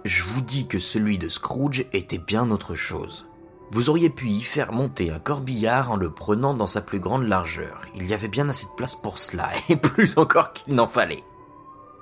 je 0.05 0.23
vous 0.23 0.41
dis 0.41 0.67
que 0.67 0.77
celui 0.77 1.17
de 1.17 1.29
Scrooge 1.29 1.87
était 1.93 2.19
bien 2.19 2.51
autre 2.51 2.75
chose. 2.75 3.25
Vous 3.71 3.89
auriez 3.89 4.11
pu 4.11 4.27
y 4.27 4.41
faire 4.41 4.71
monter 4.71 5.09
un 5.09 5.17
corbillard 5.17 5.89
en 5.89 5.95
le 5.95 6.11
prenant 6.11 6.53
dans 6.53 6.67
sa 6.67 6.81
plus 6.81 6.99
grande 6.99 7.27
largeur. 7.27 7.81
Il 7.95 8.05
y 8.05 8.13
avait 8.13 8.27
bien 8.27 8.49
assez 8.49 8.67
de 8.67 8.75
place 8.77 8.95
pour 8.95 9.17
cela, 9.17 9.49
et 9.69 9.77
plus 9.77 10.15
encore 10.19 10.53
qu'il 10.53 10.75
n'en 10.75 10.87
fallait. 10.87 11.23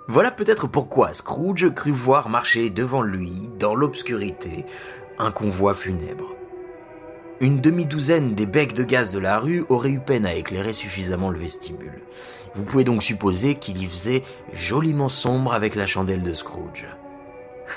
Voilà 0.10 0.32
peut-être 0.32 0.68
pourquoi 0.68 1.14
Scrooge 1.14 1.74
crut 1.74 1.96
voir 1.96 2.28
marcher 2.28 2.70
devant 2.72 3.02
lui, 3.02 3.50
dans 3.58 3.74
l'obscurité, 3.74 4.66
un 5.18 5.32
convoi 5.32 5.74
funèbre. 5.74 6.37
Une 7.40 7.62
demi-douzaine 7.62 8.34
des 8.34 8.48
becs 8.48 8.74
de 8.74 8.84
gaz 8.84 9.12
de 9.12 9.20
la 9.20 9.38
rue 9.38 9.64
auraient 9.70 9.92
eu 9.92 10.00
peine 10.00 10.26
à 10.26 10.34
éclairer 10.34 10.74
suffisamment 10.74 11.30
le 11.30 11.38
vestibule. 11.38 12.02
Vous 12.56 12.64
pouvez 12.64 12.84
donc 12.84 13.04
supposer 13.04 13.54
qu'il 13.54 13.78
y 13.78 13.86
faisait 13.86 14.24
joliment 14.54 15.08
sombre 15.08 15.54
avec 15.54 15.76
la 15.76 15.86
chandelle 15.86 16.24
de 16.24 16.34
Scrooge. 16.34 16.88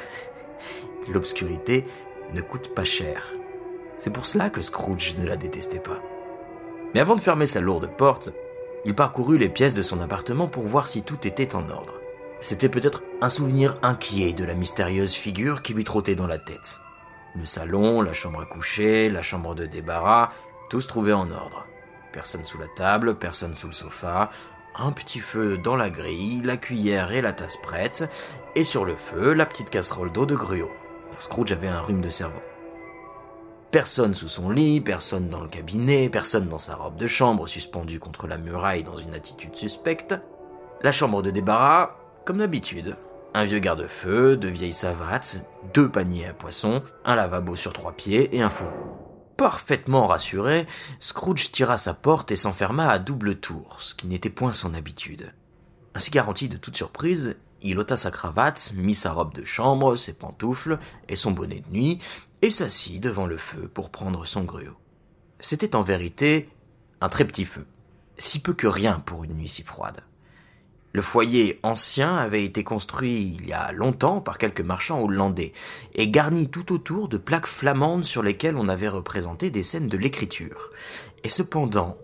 L'obscurité 1.13 1.85
ne 2.33 2.41
coûte 2.41 2.75
pas 2.75 2.85
cher. 2.85 3.35
C'est 3.99 4.09
pour 4.09 4.25
cela 4.25 4.49
que 4.49 4.63
Scrooge 4.63 5.17
ne 5.19 5.27
la 5.27 5.37
détestait 5.37 5.79
pas. 5.79 6.01
Mais 6.95 7.01
avant 7.01 7.17
de 7.17 7.21
fermer 7.21 7.47
sa 7.47 7.61
lourde 7.61 7.91
porte, 7.99 8.33
il 8.87 8.95
parcourut 8.95 9.37
les 9.37 9.51
pièces 9.51 9.75
de 9.75 9.83
son 9.83 10.01
appartement 10.01 10.49
pour 10.49 10.65
voir 10.65 10.89
si 10.89 11.03
tout 11.03 11.27
était 11.27 11.55
en 11.55 11.69
ordre. 11.69 12.01
C'était 12.41 12.71
peut-être 12.71 13.03
un 13.21 13.29
souvenir 13.29 13.77
inquiet 13.83 14.33
de 14.33 14.45
la 14.45 14.55
mystérieuse 14.55 15.13
figure 15.13 15.61
qui 15.61 15.75
lui 15.75 15.85
trottait 15.85 16.15
dans 16.15 16.27
la 16.27 16.39
tête. 16.39 16.81
Le 17.37 17.45
salon, 17.47 18.03
la 18.03 18.13
chambre 18.13 18.41
à 18.41 18.47
coucher, 18.47 19.09
la 19.09 19.23
chambre 19.23 19.55
de 19.55 19.67
débarras, 19.67 20.31
tout 20.69 20.81
se 20.81 20.89
trouvait 20.89 21.13
en 21.13 21.31
ordre. 21.31 21.67
Personne 22.13 22.45
sous 22.45 22.59
la 22.59 22.69
table, 22.69 23.17
personne 23.17 23.55
sous 23.55 23.69
le 23.69 23.73
sofa, 23.73 24.31
un 24.77 24.93
petit 24.93 25.21
feu 25.21 25.59
dans 25.59 25.77
la 25.77 25.91
grille, 25.91 26.43
la 26.43 26.57
cuillère 26.57 27.13
et 27.13 27.21
la 27.21 27.33
tasse 27.33 27.57
prêtes, 27.59 28.09
et 28.57 28.65
sur 28.65 28.85
le 28.85 28.97
feu, 28.97 29.33
la 29.33 29.47
petite 29.47 29.71
casserole 29.71 30.13
d'eau 30.13 30.27
de 30.27 30.35
gruau. 30.35 30.71
Scrooge 31.19 31.53
avait 31.53 31.69
un 31.69 31.81
rhume 31.81 32.01
de 32.01 32.09
cerveau. 32.09 32.41
Personne 33.71 34.15
sous 34.15 34.29
son 34.29 34.51
lit, 34.51 34.81
personne 34.81 35.29
dans 35.29 35.41
le 35.41 35.49
cabinet, 35.49 36.09
personne 36.09 36.49
dans 36.49 36.59
sa 36.59 36.75
robe 36.75 36.97
de 36.97 37.07
chambre 37.07 37.47
suspendue 37.47 38.01
contre 38.01 38.27
la 38.27 38.39
muraille 38.39 38.83
dans 38.83 38.99
une 38.99 39.15
attitude 39.15 39.55
suspecte. 39.55 40.15
La 40.83 40.91
chambre 40.91 41.23
de 41.23 41.31
débarras, 41.31 41.97
comme 42.25 42.39
d'habitude, 42.39 42.97
un 43.35 43.45
vieux 43.45 43.61
garde-feu, 43.61 44.37
deux 44.37 44.49
vieilles 44.49 44.73
savates, 44.73 45.39
deux 45.73 45.89
paniers 45.89 46.27
à 46.27 46.35
poissons, 46.35 46.83
un 47.05 47.15
lavabo 47.15 47.57
sur 47.57 47.73
trois 47.73 47.93
pieds 47.93 48.35
et 48.37 48.43
un 48.43 48.51
fourgon. 48.51 48.97
Parfaitement 49.37 50.07
rassuré, 50.07 50.67
Scrooge 50.99 51.51
tira 51.53 51.79
sa 51.79 51.95
porte 51.95 52.31
et 52.31 52.37
s'enferma 52.37 52.91
à 52.91 52.99
double 52.99 53.37
tour, 53.37 53.79
ce 53.81 53.95
qui 53.95 54.07
n'était 54.07 54.31
point 54.31 54.53
son 54.53 54.75
habitude. 54.75 55.33
Ainsi 55.95 56.11
garanti 56.11 56.49
de 56.49 56.57
toute 56.57 56.77
surprise, 56.77 57.37
il 57.63 57.79
ôta 57.79 57.97
sa 57.97 58.11
cravate, 58.11 58.73
mit 58.75 58.95
sa 58.95 59.13
robe 59.13 59.35
de 59.35 59.45
chambre, 59.45 59.97
ses 59.97 60.15
pantoufles 60.15 60.79
et 61.09 61.17
son 61.17 61.31
bonnet 61.31 61.63
de 61.67 61.73
nuit, 61.73 61.99
et 62.43 62.51
s'assit 62.51 63.03
devant 63.03 63.27
le 63.27 63.37
feu 63.37 63.71
pour 63.73 63.91
prendre 63.91 64.27
son 64.27 64.45
gruau. 64.45 64.77
C'était 65.41 65.77
en 65.77 65.83
vérité 65.83 66.49
un 67.01 67.09
très 67.09 67.25
petit 67.25 67.45
feu, 67.45 67.67
si 68.19 68.41
peu 68.41 68.53
que 68.53 68.67
rien 68.67 69.01
pour 69.01 69.25
une 69.25 69.35
nuit 69.35 69.49
si 69.49 69.63
froide. 69.63 70.03
Le 70.93 71.03
foyer 71.03 71.61
ancien 71.63 72.17
avait 72.17 72.45
été 72.45 72.65
construit 72.65 73.37
il 73.39 73.47
y 73.47 73.53
a 73.53 73.71
longtemps 73.71 74.21
par 74.21 74.39
quelques 74.39 74.61
marchands 74.61 75.01
hollandais 75.01 75.53
et 75.95 76.09
garni 76.09 76.49
tout 76.49 76.73
autour 76.73 77.09
de 77.09 77.17
plaques 77.17 77.47
flamandes 77.47 78.05
sur 78.05 78.25
lesquelles 78.25 78.57
on 78.57 78.69
avait 78.69 78.89
représenté 78.89 79.51
des 79.51 79.63
scènes 79.63 79.87
de 79.87 79.97
l'écriture. 79.97 80.71
Et 81.23 81.29
cependant, 81.29 81.97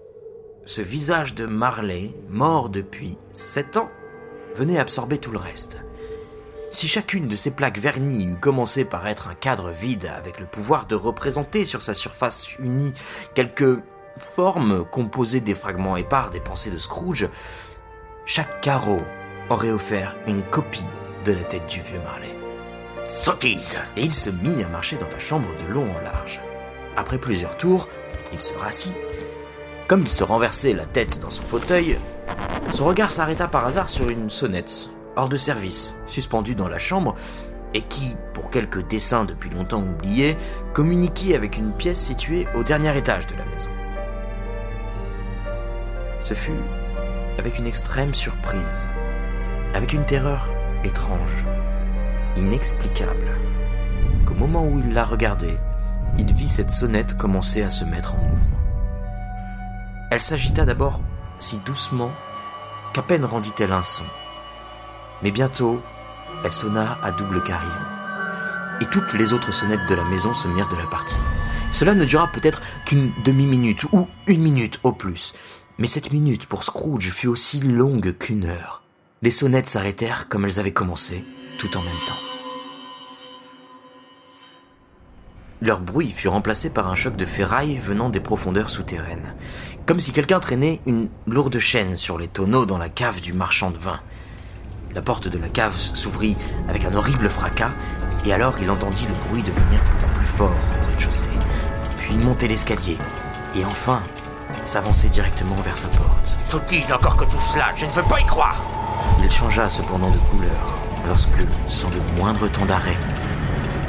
ce 0.66 0.83
visage 0.83 1.35
de 1.35 1.46
Marley, 1.46 2.12
mort 2.31 2.68
depuis 2.68 3.18
sept 3.33 3.77
ans, 3.77 3.90
venait 4.55 4.79
absorber 4.79 5.18
tout 5.18 5.33
le 5.33 5.38
reste. 5.38 5.81
Si 6.70 6.87
chacune 6.87 7.27
de 7.27 7.37
ces 7.37 7.53
plaques 7.53 7.79
vernies 7.79 8.25
eût 8.25 8.38
commencé 8.38 8.85
par 8.85 9.07
être 9.09 9.29
un 9.29 9.35
cadre 9.35 9.70
vide 9.70 10.07
avec 10.07 10.38
le 10.38 10.46
pouvoir 10.46 10.87
de 10.87 10.94
représenter 10.94 11.64
sur 11.64 11.83
sa 11.83 11.94
surface 11.94 12.57
unie 12.59 12.92
quelques 13.35 13.79
formes 14.35 14.85
composées 14.85 15.40
des 15.40 15.55
fragments 15.55 15.96
épars 15.96 16.31
des 16.31 16.40
pensées 16.40 16.70
de 16.70 16.79
Scrooge, 16.79 17.29
chaque 18.28 18.60
carreau 18.60 19.02
aurait 19.50 19.70
offert 19.70 20.16
une 20.26 20.42
copie 20.42 20.84
de 21.24 21.32
la 21.32 21.44
tête 21.44 21.66
du 21.66 21.80
vieux 21.80 22.00
Marley. 22.04 22.34
Sottise 23.08 23.76
Et 23.96 24.02
il 24.02 24.12
se 24.12 24.30
mit 24.30 24.64
à 24.64 24.68
marcher 24.68 24.96
dans 24.96 25.08
la 25.08 25.20
chambre 25.20 25.48
de 25.64 25.72
long 25.72 25.84
en 25.84 26.02
large. 26.02 26.40
Après 26.96 27.18
plusieurs 27.18 27.56
tours, 27.56 27.88
il 28.32 28.40
se 28.40 28.52
rassit. 28.54 28.96
Comme 29.86 30.02
il 30.02 30.08
se 30.08 30.24
renversait 30.24 30.72
la 30.72 30.86
tête 30.86 31.20
dans 31.20 31.30
son 31.30 31.44
fauteuil, 31.44 31.98
son 32.72 32.86
regard 32.86 33.12
s'arrêta 33.12 33.46
par 33.46 33.64
hasard 33.64 33.88
sur 33.88 34.10
une 34.10 34.28
sonnette, 34.28 34.90
hors 35.14 35.28
de 35.28 35.36
service, 35.36 35.94
suspendue 36.06 36.56
dans 36.56 36.68
la 36.68 36.78
chambre, 36.78 37.14
et 37.74 37.82
qui, 37.82 38.16
pour 38.34 38.50
quelques 38.50 38.88
dessins 38.88 39.24
depuis 39.24 39.50
longtemps 39.50 39.82
oubliés, 39.82 40.36
communiquait 40.74 41.36
avec 41.36 41.56
une 41.56 41.72
pièce 41.72 42.00
située 42.00 42.48
au 42.56 42.64
dernier 42.64 42.96
étage 42.98 43.28
de 43.28 43.36
la 43.36 43.44
maison. 43.44 43.70
Ce 46.20 46.34
fut 46.34 46.60
avec 47.38 47.59
une 47.59 47.66
extrême 47.66 48.14
surprise, 48.14 48.88
avec 49.75 49.92
une 49.92 50.05
terreur 50.05 50.49
étrange, 50.85 51.44
inexplicable, 52.37 53.38
qu'au 54.27 54.35
moment 54.35 54.66
où 54.66 54.81
il 54.81 54.92
la 54.92 55.05
regardait, 55.05 55.59
il 56.18 56.33
vit 56.33 56.49
cette 56.49 56.70
sonnette 56.70 57.16
commencer 57.16 57.62
à 57.62 57.70
se 57.70 57.85
mettre 57.85 58.14
en 58.14 58.18
mouvement. 58.18 58.59
Elle 60.11 60.20
s'agita 60.20 60.64
d'abord 60.64 61.01
si 61.38 61.59
doucement 61.59 62.11
qu'à 62.94 63.03
peine 63.03 63.25
rendit-elle 63.25 63.72
un 63.72 63.83
son. 63.83 64.05
Mais 65.22 65.31
bientôt, 65.31 65.83
elle 66.44 66.53
sonna 66.53 66.96
à 67.03 67.11
double 67.12 67.42
carillon. 67.42 67.70
Et 68.81 68.87
toutes 68.87 69.12
les 69.14 69.33
autres 69.33 69.53
sonnettes 69.53 69.88
de 69.88 69.94
la 69.94 70.05
maison 70.05 70.35
se 70.35 70.49
mirent 70.49 70.68
de 70.68 70.77
la 70.77 70.87
partie. 70.87 71.16
Cela 71.72 71.94
ne 71.94 72.05
dura 72.05 72.29
peut-être 72.29 72.62
qu'une 72.85 73.12
demi-minute 73.25 73.85
ou 73.92 74.09
une 74.27 74.42
minute 74.42 74.81
au 74.83 74.92
plus. 74.92 75.35
Mais 75.78 75.86
cette 75.86 76.10
minute 76.10 76.46
pour 76.46 76.64
Scrooge 76.64 77.10
fut 77.10 77.26
aussi 77.26 77.60
longue 77.60 78.16
qu'une 78.16 78.46
heure. 78.46 78.82
Les 79.20 79.30
sonnettes 79.30 79.68
s'arrêtèrent 79.68 80.28
comme 80.28 80.46
elles 80.46 80.58
avaient 80.58 80.72
commencé, 80.72 81.22
tout 81.58 81.76
en 81.76 81.80
même 81.80 81.92
temps. 82.08 82.26
Leur 85.60 85.80
bruit 85.80 86.12
fut 86.12 86.28
remplacé 86.28 86.70
par 86.70 86.88
un 86.88 86.94
choc 86.94 87.16
de 87.16 87.26
ferraille 87.26 87.78
venant 87.78 88.08
des 88.08 88.20
profondeurs 88.20 88.70
souterraines, 88.70 89.34
comme 89.86 90.00
si 90.00 90.12
quelqu'un 90.12 90.40
traînait 90.40 90.80
une 90.86 91.08
lourde 91.26 91.58
chaîne 91.58 91.96
sur 91.96 92.18
les 92.18 92.28
tonneaux 92.28 92.66
dans 92.66 92.78
la 92.78 92.88
cave 92.88 93.20
du 93.20 93.32
marchand 93.32 93.70
de 93.70 93.78
vin. 93.78 94.00
La 94.94 95.02
porte 95.02 95.28
de 95.28 95.38
la 95.38 95.48
cave 95.48 95.76
s'ouvrit 95.76 96.36
avec 96.68 96.84
un 96.84 96.94
horrible 96.94 97.28
fracas, 97.28 97.72
et 98.24 98.32
alors 98.32 98.56
il 98.62 98.70
entendit 98.70 99.06
le 99.06 99.28
bruit 99.28 99.42
devenir 99.42 99.82
beaucoup 100.00 100.18
plus 100.18 100.26
fort 100.26 100.52
au 100.52 100.86
rez-de-chaussée, 100.86 101.30
puis 101.98 102.16
monter 102.16 102.48
l'escalier, 102.48 102.96
et 103.54 103.64
enfin 103.64 104.02
s'avançait 104.64 105.09
directement 105.09 105.57
vers 105.57 105.77
sa 105.77 105.88
porte. 105.88 106.38
Faut-il 106.45 106.92
encore 106.92 107.16
que 107.16 107.25
tout 107.25 107.40
cela? 107.53 107.66
Je 107.77 107.87
ne 107.87 107.92
veux 107.92 108.03
pas 108.03 108.21
y 108.21 108.25
croire 108.25 108.64
Il 109.23 109.31
changea 109.31 109.69
cependant 109.71 110.11
de 110.11 110.19
couleur 110.19 110.79
lorsque, 111.07 111.42
sans 111.69 111.90
le 111.90 112.01
moindre 112.19 112.49
temps 112.49 112.66
d'arrêt, 112.66 112.99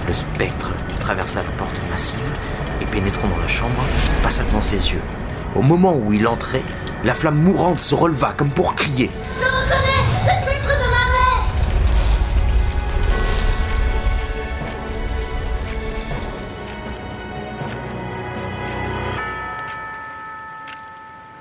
le 0.08 0.14
spectre 0.14 0.72
traversa 1.00 1.44
la 1.44 1.52
porte 1.52 1.82
massive 1.90 2.20
et 2.82 2.86
pénétrant 2.86 3.28
dans 3.28 3.38
la 3.38 3.48
chambre, 3.48 3.84
passa 4.24 4.44
devant 4.44 4.62
ses 4.62 4.92
yeux. 4.92 5.02
Au 5.56 5.62
moment 5.62 5.96
où 5.96 6.14
il 6.14 6.28
entrait, 6.28 6.64
la 7.04 7.16
flamme 7.16 7.42
mourante 7.42 7.80
se 7.80 7.96
releva 7.96 8.34
comme 8.36 8.50
pour 8.50 8.76
crier. 8.76 9.10
Je 9.40 9.97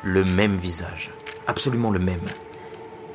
Le 0.08 0.24
même 0.24 0.56
visage, 0.56 1.10
absolument 1.48 1.90
le 1.90 1.98
même. 1.98 2.28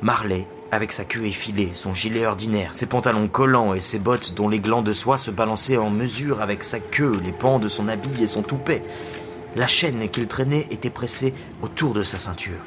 Marley, 0.02 0.46
avec 0.70 0.92
sa 0.92 1.06
queue 1.06 1.24
effilée, 1.24 1.70
son 1.72 1.94
gilet 1.94 2.26
ordinaire, 2.26 2.76
ses 2.76 2.84
pantalons 2.84 3.28
collants 3.28 3.72
et 3.72 3.80
ses 3.80 3.98
bottes 3.98 4.34
dont 4.34 4.50
les 4.50 4.60
glands 4.60 4.82
de 4.82 4.92
soie 4.92 5.16
se 5.16 5.30
balançaient 5.30 5.78
en 5.78 5.88
mesure 5.88 6.42
avec 6.42 6.62
sa 6.62 6.80
queue, 6.80 7.18
les 7.24 7.32
pans 7.32 7.58
de 7.58 7.68
son 7.68 7.88
habit 7.88 8.22
et 8.22 8.26
son 8.26 8.42
toupet. 8.42 8.82
La 9.56 9.66
chaîne 9.66 10.06
qu'il 10.10 10.26
traînait 10.26 10.66
était 10.70 10.90
pressée 10.90 11.32
autour 11.62 11.94
de 11.94 12.02
sa 12.02 12.18
ceinture. 12.18 12.60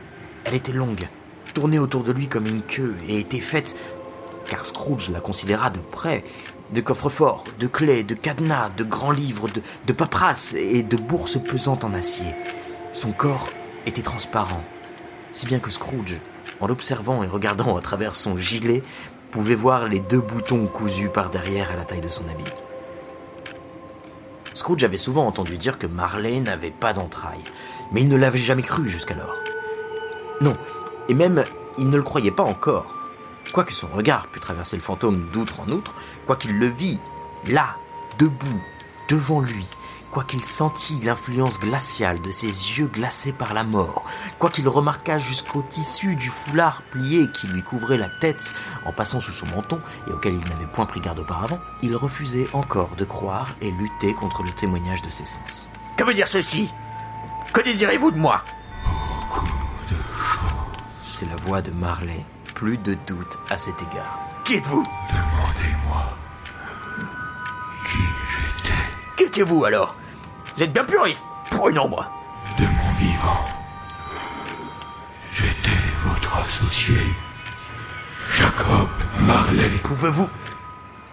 Elle 0.45 0.55
était 0.55 0.71
longue, 0.71 1.07
tournée 1.53 1.77
autour 1.77 2.01
de 2.01 2.11
lui 2.11 2.27
comme 2.27 2.47
une 2.47 2.63
queue, 2.63 2.95
et 3.07 3.19
était 3.19 3.39
faite, 3.41 3.75
car 4.47 4.65
Scrooge 4.65 5.11
la 5.11 5.19
considéra 5.19 5.69
de 5.69 5.79
près, 5.79 6.23
de 6.73 6.81
coffres-forts, 6.81 7.43
de 7.59 7.67
clés, 7.67 8.03
de 8.03 8.15
cadenas, 8.15 8.71
de 8.75 8.85
grands 8.85 9.11
livres, 9.11 9.49
de, 9.49 9.61
de 9.85 9.93
paperasses 9.93 10.55
et 10.55 10.81
de 10.81 10.97
bourses 10.97 11.37
pesantes 11.39 11.83
en 11.83 11.93
acier. 11.93 12.33
Son 12.91 13.11
corps 13.11 13.49
était 13.85 14.01
transparent, 14.01 14.63
si 15.31 15.45
bien 15.45 15.59
que 15.59 15.71
Scrooge, 15.71 16.19
en 16.59 16.67
l'observant 16.67 17.23
et 17.23 17.27
regardant 17.27 17.77
à 17.77 17.81
travers 17.81 18.15
son 18.15 18.37
gilet, 18.37 18.83
pouvait 19.31 19.55
voir 19.55 19.87
les 19.87 19.99
deux 19.99 20.21
boutons 20.21 20.65
cousus 20.65 21.09
par 21.09 21.29
derrière 21.29 21.71
à 21.71 21.75
la 21.75 21.83
taille 21.83 22.01
de 22.01 22.09
son 22.09 22.27
habit. 22.29 22.51
Scrooge 24.53 24.85
avait 24.85 24.97
souvent 24.97 25.27
entendu 25.27 25.57
dire 25.57 25.77
que 25.77 25.87
Marley 25.87 26.39
n'avait 26.39 26.71
pas 26.71 26.93
d'entrailles, 26.93 27.43
mais 27.91 28.01
il 28.01 28.07
ne 28.07 28.15
l'avait 28.15 28.37
jamais 28.37 28.61
cru 28.61 28.87
jusqu'alors. 28.87 29.35
Non, 30.39 30.55
et 31.09 31.13
même 31.13 31.43
il 31.77 31.89
ne 31.89 31.97
le 31.97 32.03
croyait 32.03 32.31
pas 32.31 32.43
encore. 32.43 32.95
Quoique 33.51 33.73
son 33.73 33.87
regard 33.87 34.27
pût 34.27 34.39
traverser 34.39 34.77
le 34.77 34.81
fantôme 34.81 35.29
d'outre 35.31 35.59
en 35.59 35.69
outre, 35.69 35.93
quoiqu'il 36.25 36.57
le 36.57 36.67
vît, 36.67 36.99
là, 37.47 37.75
debout, 38.17 38.61
devant 39.09 39.41
lui, 39.41 39.65
quoiqu'il 40.15 40.45
sentît 40.45 41.01
l'influence 41.01 41.59
glaciale 41.59 42.21
de 42.21 42.31
ses 42.31 42.47
yeux 42.47 42.87
glacés 42.87 43.33
par 43.33 43.53
la 43.53 43.65
mort, 43.65 44.05
quoiqu'il 44.39 44.65
remarqua 44.69 45.17
jusqu'au 45.17 45.61
tissu 45.61 46.15
du 46.15 46.29
foulard 46.29 46.83
plié 46.83 47.29
qui 47.33 47.47
lui 47.47 47.61
couvrait 47.61 47.97
la 47.97 48.07
tête 48.07 48.53
en 48.85 48.93
passant 48.93 49.19
sous 49.19 49.33
son 49.33 49.45
menton 49.47 49.81
et 50.07 50.13
auquel 50.13 50.35
il 50.35 50.49
n'avait 50.49 50.67
point 50.67 50.85
pris 50.85 51.01
garde 51.01 51.19
auparavant, 51.19 51.59
il 51.81 51.97
refusait 51.97 52.47
encore 52.53 52.95
de 52.95 53.03
croire 53.03 53.55
et 53.59 53.71
lutter 53.71 54.13
contre 54.13 54.41
le 54.41 54.51
témoignage 54.51 55.01
de 55.01 55.09
ses 55.09 55.25
sens. 55.25 55.67
Que 55.97 56.05
veut 56.05 56.13
dire 56.13 56.29
ceci? 56.29 56.69
Que 57.51 57.59
désirez-vous 57.59 58.11
de 58.11 58.17
moi? 58.17 58.41
C'est 61.03 61.27
la 61.29 61.35
voix 61.45 61.61
de 61.61 61.71
Marley, 61.71 62.25
plus 62.53 62.77
de 62.77 62.93
doute 63.05 63.37
à 63.49 63.57
cet 63.57 63.81
égard. 63.81 64.21
Qui 64.45 64.55
êtes-vous? 64.55 64.83
Demandez-moi 65.09 66.03
qui 67.91 67.97
j'étais. 67.97 68.79
Qui 69.17 69.23
étiez-vous 69.25 69.65
alors? 69.65 69.93
Vous 70.55 70.63
êtes 70.63 70.71
bien 70.71 70.85
puriste 70.85 71.19
pour 71.51 71.67
une 71.69 71.79
ombre. 71.79 72.09
de 72.57 72.63
mon 72.63 72.93
vivant. 72.97 73.45
J'étais 75.33 75.69
votre 76.05 76.37
associé, 76.37 76.95
Jacob 78.33 78.87
Marley. 79.21 79.69
Pouvez-vous... 79.83 80.29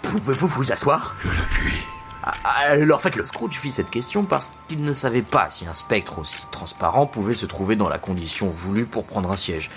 Pouvez-vous 0.03 0.47
vous 0.47 0.73
asseoir? 0.73 1.17
Je 1.25 1.29
le 1.29 1.35
puis. 1.51 1.75
Ah, 2.23 2.35
Alors 2.45 3.01
faites-le, 3.01 3.25
Scrooge 3.25 3.55
fit 3.55 3.73
cette 3.73 3.91
question 3.91 4.25
parce 4.25 4.53
qu'il 4.69 4.85
ne 4.85 4.93
savait 4.93 5.23
pas 5.23 5.51
si 5.51 5.67
un 5.67 5.75
spectre 5.75 6.21
aussi 6.21 6.47
transparent 6.53 7.07
pouvait 7.07 7.35
se 7.35 7.47
trouver 7.47 7.75
dans 7.75 7.89
la 7.89 7.99
condition 7.99 8.49
voulue 8.51 8.87
pour 8.87 9.05
prendre 9.05 9.33
un 9.33 9.37
siège. 9.37 9.71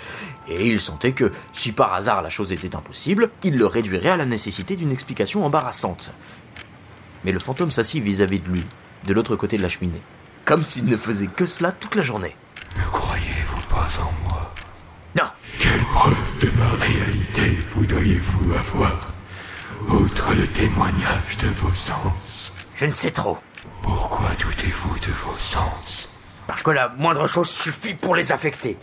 Et 0.46 0.68
il 0.68 0.80
sentait 0.80 1.12
que, 1.12 1.32
si 1.52 1.72
par 1.72 1.92
hasard 1.92 2.22
la 2.22 2.30
chose 2.30 2.52
était 2.52 2.76
impossible, 2.76 3.30
il 3.42 3.56
le 3.58 3.66
réduirait 3.66 4.10
à 4.10 4.16
la 4.16 4.26
nécessité 4.26 4.76
d'une 4.76 4.92
explication 4.92 5.44
embarrassante. 5.44 6.12
Mais 7.24 7.32
le 7.32 7.40
fantôme 7.40 7.72
s'assit 7.72 8.02
vis-à-vis 8.04 8.38
de 8.38 8.48
lui, 8.48 8.64
de 9.04 9.12
l'autre 9.14 9.36
côté 9.36 9.56
de 9.56 9.62
la 9.62 9.68
cheminée, 9.68 10.02
comme 10.44 10.62
s'il 10.64 10.84
ne 10.86 10.96
faisait 10.96 11.26
que 11.28 11.46
cela 11.46 11.72
toute 11.72 11.94
la 11.94 12.02
journée. 12.02 12.36
Ne 12.76 12.84
croyez-vous 12.92 13.62
pas 13.68 13.88
en 14.00 14.12
moi? 14.28 14.54
Non. 15.16 15.30
Quelle 15.58 15.82
preuve 15.94 16.38
de 16.40 16.50
ma 16.58 16.68
réalité 16.84 17.58
voudriez-vous 17.74 18.52
avoir 18.52 19.12
Outre 19.88 20.34
le 20.34 20.46
témoignage 20.48 21.38
de 21.40 21.48
vos 21.48 21.70
sens? 21.70 22.52
Je 22.76 22.86
ne 22.86 22.92
sais 22.92 23.10
trop. 23.10 23.38
Pourquoi 23.82 24.30
doutez-vous 24.38 24.98
de 24.98 25.12
vos 25.12 25.36
sens? 25.38 26.20
Parce 26.46 26.62
que 26.62 26.70
la 26.70 26.88
moindre 26.88 27.26
chose 27.26 27.48
suffit 27.48 27.94
pour 27.94 28.14
les 28.14 28.32
affecter. 28.32 28.76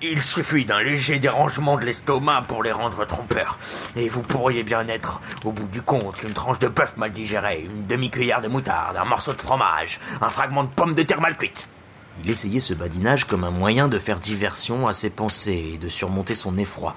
Il 0.00 0.22
suffit 0.22 0.64
d'un 0.64 0.80
léger 0.80 1.18
dérangement 1.18 1.76
de 1.76 1.84
l'estomac 1.84 2.44
pour 2.46 2.62
les 2.62 2.70
rendre 2.70 3.04
trompeurs. 3.04 3.58
Et 3.96 4.08
vous 4.08 4.22
pourriez 4.22 4.62
bien 4.62 4.86
être, 4.86 5.20
au 5.44 5.50
bout 5.50 5.66
du 5.66 5.82
compte, 5.82 6.22
une 6.22 6.34
tranche 6.34 6.60
de 6.60 6.68
bœuf 6.68 6.96
mal 6.96 7.12
digérée, 7.12 7.62
une 7.64 7.88
demi-cuillère 7.88 8.40
de 8.40 8.46
moutarde, 8.46 8.96
un 8.96 9.04
morceau 9.04 9.32
de 9.32 9.40
fromage, 9.40 9.98
un 10.20 10.28
fragment 10.28 10.62
de 10.62 10.68
pomme 10.68 10.94
de 10.94 11.02
terre 11.02 11.20
mal 11.20 11.36
cuite. 11.36 11.68
Il 12.22 12.30
essayait 12.30 12.60
ce 12.60 12.74
badinage 12.74 13.24
comme 13.24 13.42
un 13.42 13.50
moyen 13.50 13.88
de 13.88 13.98
faire 13.98 14.20
diversion 14.20 14.86
à 14.86 14.94
ses 14.94 15.10
pensées 15.10 15.72
et 15.74 15.78
de 15.78 15.88
surmonter 15.88 16.36
son 16.36 16.56
effroi, 16.58 16.94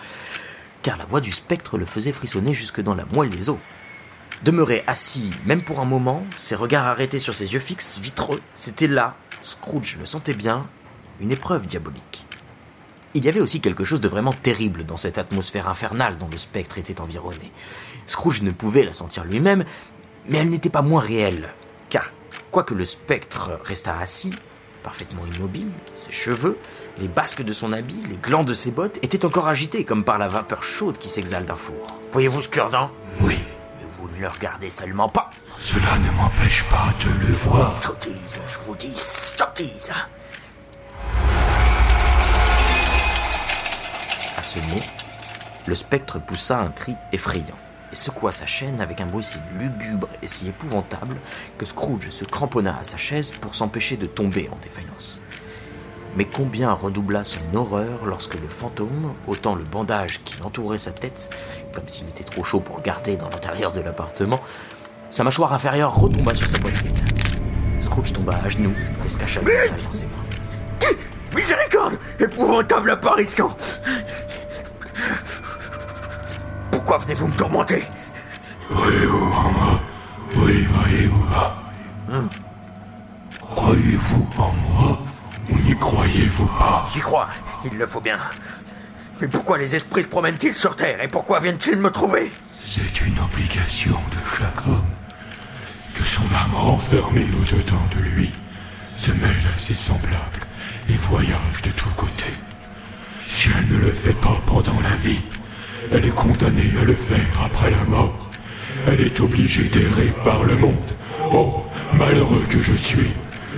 car 0.84 1.00
la 1.00 1.06
voix 1.06 1.22
du 1.22 1.32
spectre 1.32 1.80
le 1.80 1.88
faisait 1.88 2.12
frissonner 2.12 2.54
jusque 2.54 2.82
dans 2.82 2.96
la 2.96 3.06
moelle 3.16 3.30
des 3.32 3.50
os. 3.50 3.58
Demeuré 4.44 4.84
assis, 4.86 5.32
même 5.46 5.64
pour 5.64 5.80
un 5.80 5.86
moment, 5.86 6.24
ses 6.38 6.56
regards 6.56 6.86
arrêtés 6.86 7.20
sur 7.20 7.34
ses 7.34 7.52
yeux 7.54 7.60
fixes, 7.60 7.98
vitreux, 7.98 8.42
c'était 8.54 8.88
là, 8.88 9.16
Scrooge 9.42 9.98
le 10.00 10.06
sentait 10.06 10.36
bien, 10.36 10.68
une 11.20 11.32
épreuve 11.32 11.66
diabolique. 11.66 12.11
Il 13.14 13.26
y 13.26 13.30
avait 13.30 13.42
aussi 13.42 13.60
quelque 13.60 13.84
chose 13.84 14.00
de 14.02 14.08
vraiment 14.08 14.34
terrible 14.34 14.86
dans 14.86 14.98
cette 14.98 15.18
atmosphère 15.18 15.68
infernale 15.68 16.18
dont 16.18 16.30
le 16.32 16.38
spectre 16.38 16.78
était 16.78 17.02
environné. 17.02 17.52
Scrooge 18.08 18.42
ne 18.42 18.52
pouvait 18.52 18.84
la 18.86 18.94
sentir 18.94 19.26
lui-même, 19.26 19.66
mais 20.30 20.38
elle 20.38 20.50
n'était 20.50 20.70
pas 20.70 20.82
moins 20.82 21.02
réelle, 21.02 21.50
car, 21.90 22.12
quoique 22.52 22.74
le 22.74 22.86
spectre 22.86 23.60
restât 23.66 23.98
assis, 24.00 24.34
parfaitement 24.84 25.24
immobile, 25.36 25.68
ses 25.94 26.12
cheveux, 26.12 26.58
les 27.00 27.08
basques 27.10 27.44
de 27.44 27.54
son 27.54 27.74
habit, 27.74 28.02
les 28.10 28.16
glands 28.18 28.44
de 28.44 28.54
ses 28.54 28.72
bottes 28.72 28.98
étaient 29.02 29.26
encore 29.26 29.48
agités 29.48 29.84
comme 29.84 30.04
par 30.06 30.18
la 30.18 30.28
vapeur 30.30 30.64
chaude 30.64 30.98
qui 30.98 31.10
s'exhale 31.10 31.46
d'un 31.46 31.56
four. 31.58 31.86
Voyez-vous 32.14 32.42
ce 32.42 32.50
cure-dent 32.50 32.90
Oui, 33.20 33.38
Mais 33.80 33.88
vous 34.00 34.08
ne 34.16 34.22
le 34.22 34.28
regardez 34.28 34.70
seulement 34.70 35.10
pas. 35.10 35.32
cela 35.60 35.98
ne 36.00 36.12
m'empêche 36.18 36.64
pas 36.70 36.94
de 37.04 37.28
le 37.28 37.34
voir. 37.34 37.82
Sottise, 37.84 38.14
je 38.48 38.58
vous 38.66 38.76
dis, 38.76 38.94
sottise. 39.38 39.92
Le 45.68 45.76
spectre 45.76 46.20
poussa 46.20 46.60
un 46.60 46.70
cri 46.70 46.96
effrayant 47.12 47.56
et 47.92 47.96
secoua 47.96 48.32
sa 48.32 48.46
chaîne 48.46 48.82
avec 48.82 49.02
un 49.02 49.06
bruit 49.06 49.24
si 49.24 49.38
lugubre 49.58 50.10
et 50.22 50.28
si 50.28 50.48
épouvantable 50.48 51.18
que 51.58 51.66
Scrooge 51.66 52.10
se 52.10 52.26
cramponna 52.26 52.78
à 52.78 52.84
sa 52.84 52.98
chaise 52.98 53.32
pour 53.32 53.56
s'empêcher 53.56 53.98
de 53.98 54.08
tomber 54.08 54.50
en 54.52 54.58
défaillance. 54.58 55.22
Mais 56.16 56.26
combien 56.26 56.74
redoubla 56.74 57.24
son 57.24 57.40
horreur 57.54 58.06
lorsque 58.06 58.36
le 58.36 58.50
fantôme, 58.50 59.14
ôtant 59.28 59.56
le 59.56 59.64
bandage 59.64 60.22
qui 60.24 60.42
entourait 60.42 60.78
sa 60.78 60.92
tête, 60.92 61.30
comme 61.74 61.88
s'il 61.88 62.10
était 62.10 62.24
trop 62.26 62.44
chaud 62.44 62.60
pour 62.60 62.78
le 62.78 62.84
garder 62.84 63.16
dans 63.16 63.30
l'intérieur 63.30 63.72
de 63.72 63.80
l'appartement, 63.80 64.42
sa 65.10 65.24
mâchoire 65.24 65.54
inférieure 65.54 65.96
retomba 65.96 66.36
sur 66.36 66.48
sa 66.48 66.60
poitrine. 66.60 66.96
Scrooge 67.80 68.12
tomba 68.12 68.40
à 68.44 68.50
genoux 68.50 68.76
et 69.06 69.10
se 69.10 69.18
cacha 69.18 69.42
le 69.42 69.52
visage 69.52 69.84
dans 69.84 69.92
ses 69.92 70.06
mains. 70.06 70.32
Miséricorde! 71.36 71.98
Épouvantable 72.20 72.92
apparition! 72.92 73.56
Pourquoi 76.72 76.98
venez-vous 77.00 77.28
me 77.28 77.36
tourmenter? 77.36 77.84
Croyez-vous 78.70 79.18
en 79.18 79.52
moi 79.52 79.82
Oui, 80.38 80.66
croyez-vous 80.66 81.24
pas 81.26 81.64
Croyez-vous 83.40 84.28
en 84.38 84.54
moi 84.54 85.00
ou 85.50 85.58
n'y 85.60 85.76
croyez-vous 85.78 86.46
pas 86.46 86.88
J'y 86.94 87.00
crois, 87.02 87.28
il 87.66 87.78
le 87.78 87.86
faut 87.86 88.00
bien. 88.02 88.18
Mais 89.20 89.28
pourquoi 89.28 89.58
les 89.58 89.76
esprits 89.76 90.04
se 90.04 90.08
promènent-ils 90.08 90.56
sur 90.56 90.76
Terre? 90.76 91.02
Et 91.02 91.08
pourquoi 91.08 91.40
viennent-ils 91.40 91.78
me 91.78 91.92
trouver? 91.92 92.32
C'est 92.66 93.02
une 93.02 93.20
obligation 93.20 93.92
de 94.12 94.38
chaque 94.38 94.66
homme 94.68 94.82
que 95.94 96.04
son 96.04 96.24
âme 96.24 96.56
renfermée 96.56 97.28
au-dedans 97.40 97.86
de 97.96 98.02
lui 98.02 98.32
se 98.98 99.12
mêle 99.12 99.44
à 99.56 99.60
ses 99.60 99.74
semblables 99.74 100.48
voyage 100.98 101.62
de 101.64 101.70
tous 101.72 101.90
côtés. 101.90 102.34
Si 103.22 103.50
elle 103.58 103.78
ne 103.78 103.84
le 103.84 103.92
fait 103.92 104.20
pas 104.20 104.40
pendant 104.46 104.80
la 104.82 104.96
vie, 104.98 105.22
elle 105.92 106.06
est 106.06 106.16
condamnée 106.16 106.72
à 106.80 106.86
le 106.86 106.96
faire 106.96 107.44
après 107.46 107.72
la 107.72 107.84
mort. 107.86 108.30
Elle 108.88 109.02
est 109.02 109.20
obligée 109.20 109.70
d'errer 109.70 110.14
par 110.24 110.44
le 110.44 110.56
monde. 110.56 110.92
Oh, 111.34 111.66
malheureux 111.94 112.44
que 112.50 112.62
je 112.62 112.74
suis, 112.74 113.12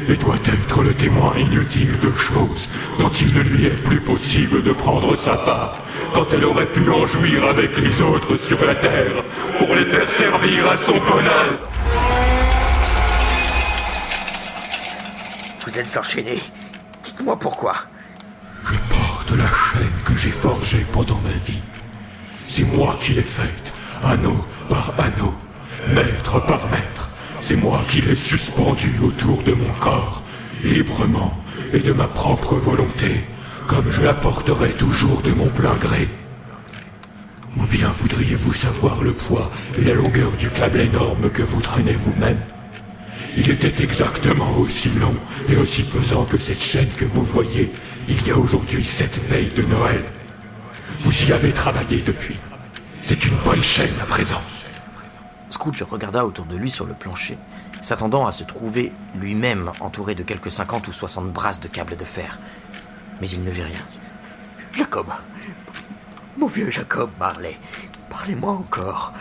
et 0.10 0.16
doit 0.16 0.36
être 0.46 0.82
le 0.82 0.94
témoin 0.94 1.34
inutile 1.38 1.98
de 2.00 2.12
choses 2.12 2.68
dont 3.00 3.10
il 3.10 3.34
ne 3.34 3.42
lui 3.42 3.66
est 3.66 3.84
plus 3.84 4.02
possible 4.02 4.64
de 4.64 4.72
prendre 4.72 5.16
sa 5.16 5.36
part 5.38 5.82
quand 6.14 6.26
elle 6.34 6.46
aurait 6.46 6.68
pu 6.68 6.90
en 6.90 7.06
jouir 7.06 7.46
avec 7.46 7.78
les 7.78 8.02
autres 8.02 8.38
sur 8.38 8.64
la 8.66 8.76
terre 8.76 9.24
pour 9.58 9.74
les 9.76 9.86
faire 9.86 10.10
servir 10.10 10.70
à 10.70 10.78
son 10.78 10.94
bonheur. 10.94 11.60
Vous 15.66 15.80
êtes 15.80 15.98
enchaîné. 15.98 16.40
Dites-moi 17.14 17.38
pourquoi. 17.38 17.76
Je 18.66 18.74
porte 18.90 19.32
la 19.32 19.46
chaîne 19.46 19.92
que 20.04 20.18
j'ai 20.18 20.32
forgée 20.32 20.84
pendant 20.92 21.20
ma 21.22 21.32
vie. 21.46 21.62
C'est 22.50 22.64
moi 22.76 22.98
qui 23.02 23.14
l'ai 23.14 23.22
faite, 23.22 23.72
anneau 24.04 24.44
par 24.68 24.94
anneau, 24.98 25.34
mètre 25.94 26.44
par 26.46 26.68
mètre. 26.70 27.10
C'est 27.40 27.56
moi 27.56 27.82
qui 27.88 28.02
l'ai 28.02 28.16
suspendue 28.16 29.00
autour 29.04 29.44
de 29.44 29.54
mon 29.54 29.72
corps, 29.80 30.24
librement 30.64 31.38
et 31.72 31.80
de 31.80 31.94
ma 31.94 32.08
propre 32.08 32.56
volonté, 32.56 33.24
comme 33.68 33.92
je 33.92 34.02
la 34.02 34.16
porterai 34.16 34.70
toujours 34.72 35.22
de 35.22 35.34
mon 35.34 35.50
plein 35.50 35.76
gré. 35.76 36.10
Ou 37.58 37.64
bien 37.68 37.94
voudriez-vous 38.02 38.54
savoir 38.54 39.04
le 39.04 39.14
poids 39.14 39.52
et 39.78 39.84
la 39.84 39.94
longueur 39.94 40.32
du 40.32 40.50
câble 40.50 40.80
énorme 40.80 41.30
que 41.30 41.44
vous 41.44 41.62
traînez 41.62 41.94
vous-même? 41.94 42.40
Il 43.38 43.50
était 43.50 43.84
exactement 43.84 44.52
aussi 44.58 44.90
long 44.90 45.16
et 45.50 45.56
aussi 45.56 45.84
pesant 45.84 46.26
que 46.26 46.38
cette 46.38 46.62
chaîne 46.62 46.90
que 46.98 47.06
vous 47.06 47.24
voyez 47.24 47.72
il 48.08 48.28
y 48.28 48.32
a 48.32 48.38
aujourd'hui 48.38 48.84
cette 48.84 49.18
veille 49.30 49.50
de 49.50 49.64
Noël. 49.64 50.04
Vous 51.00 51.24
y 51.24 51.32
avez 51.32 51.52
travaillé 51.52 52.02
depuis. 52.02 52.38
C'est 53.02 53.26
une 53.26 53.36
bonne 53.46 53.64
chaîne 53.64 53.94
à 54.02 54.06
présent. 54.06 54.42
Scrooge 55.50 55.84
regarda 55.84 56.26
autour 56.26 56.46
de 56.46 56.56
lui 56.56 56.72
sur 56.72 56.86
le 56.86 56.94
plancher, 56.94 57.38
s'attendant 57.82 58.26
à 58.26 58.32
se 58.32 58.44
trouver 58.44 58.92
lui-même 59.16 59.72
entouré 59.80 60.16
de 60.16 60.24
quelques 60.24 60.52
50 60.52 60.88
ou 60.88 60.92
60 60.92 61.32
brasses 61.32 61.60
de 61.60 61.68
câbles 61.68 61.96
de 61.96 62.06
fer. 62.06 62.40
Mais 63.22 63.30
il 63.30 63.44
ne 63.44 63.52
vit 63.52 63.64
rien. 63.64 63.86
Jacob. 64.78 65.08
Mon 66.38 66.48
vieux 66.48 66.72
Jacob 66.72 67.10
Marley. 67.20 67.58
Parlez-moi 68.16 68.52
encore. 68.52 69.12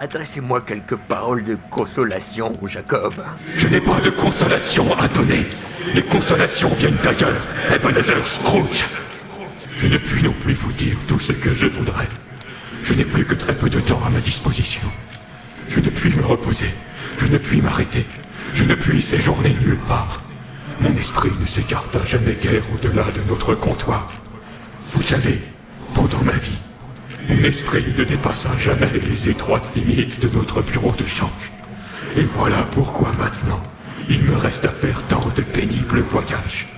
Adressez-moi 0.00 0.60
quelques 0.62 0.96
paroles 0.96 1.44
de 1.44 1.56
consolation, 1.70 2.52
Jacob. 2.66 3.14
Je 3.56 3.68
n'ai 3.68 3.80
pas 3.80 4.00
de 4.00 4.10
consolation 4.10 4.92
à 4.98 5.06
donner. 5.06 5.46
Les 5.94 6.02
consolations 6.02 6.68
viennent 6.74 6.98
d'ailleurs, 7.02 7.46
Ebenezer 7.72 8.26
Scrooge. 8.26 8.84
Je 9.78 9.86
ne 9.86 9.98
puis 9.98 10.24
non 10.24 10.32
plus 10.32 10.54
vous 10.54 10.72
dire 10.72 10.96
tout 11.06 11.20
ce 11.20 11.30
que 11.30 11.54
je 11.54 11.66
voudrais. 11.66 12.08
Je 12.82 12.92
n'ai 12.94 13.04
plus 13.04 13.24
que 13.24 13.34
très 13.34 13.54
peu 13.54 13.70
de 13.70 13.78
temps 13.78 14.02
à 14.04 14.10
ma 14.10 14.20
disposition. 14.20 14.82
Je 15.68 15.78
ne 15.78 15.88
puis 15.88 16.12
me 16.16 16.26
reposer. 16.26 16.74
Je 17.18 17.26
ne 17.26 17.38
puis 17.38 17.62
m'arrêter. 17.62 18.04
Je 18.54 18.64
ne 18.64 18.74
puis 18.74 19.00
séjourner 19.00 19.56
nulle 19.60 19.78
part. 19.86 20.22
Mon 20.80 20.90
esprit 20.96 21.30
ne 21.40 21.46
s'écarta 21.46 22.04
jamais 22.04 22.34
guère 22.34 22.64
au-delà 22.74 23.04
de 23.12 23.20
notre 23.28 23.54
comptoir. 23.54 24.10
Vous 24.92 25.02
savez, 25.02 25.40
pendant 25.94 26.24
ma 26.24 26.32
vie, 26.32 26.58
mon 27.30 27.44
esprit 27.44 27.84
ne 27.96 28.04
dépassa 28.04 28.48
jamais 28.58 28.90
les 28.92 29.28
étroites 29.28 29.74
limites 29.76 30.20
de 30.20 30.28
notre 30.28 30.62
bureau 30.62 30.92
de 30.92 31.06
change. 31.06 31.52
Et 32.16 32.22
voilà 32.22 32.62
pourquoi 32.72 33.12
maintenant, 33.18 33.62
il 34.08 34.22
me 34.24 34.36
reste 34.36 34.64
à 34.64 34.70
faire 34.70 35.02
tant 35.06 35.24
de 35.36 35.42
pénibles 35.42 36.00
voyages. 36.00 36.68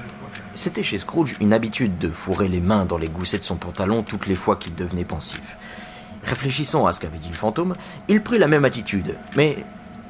C'était 0.55 0.83
chez 0.83 0.99
Scrooge 0.99 1.37
une 1.41 1.55
habitude 1.55 1.97
de 1.99 2.11
fourrer 2.11 2.49
les 2.49 2.61
mains 2.61 2.85
dans 2.85 2.99
les 2.99 3.09
goussets 3.09 3.39
de 3.39 3.45
son 3.45 3.57
pantalon 3.57 4.03
toutes 4.03 4.27
les 4.27 4.35
fois 4.35 4.57
qu'il 4.57 4.75
devenait 4.75 5.05
pensif. 5.05 5.57
Réfléchissant 6.25 6.87
à 6.87 6.93
ce 6.93 7.01
qu'avait 7.01 7.19
dit 7.19 7.31
le 7.31 7.35
fantôme, 7.35 7.75
il 8.09 8.23
prit 8.23 8.39
la 8.39 8.49
même 8.49 8.65
attitude, 8.65 9.17
mais 9.37 9.57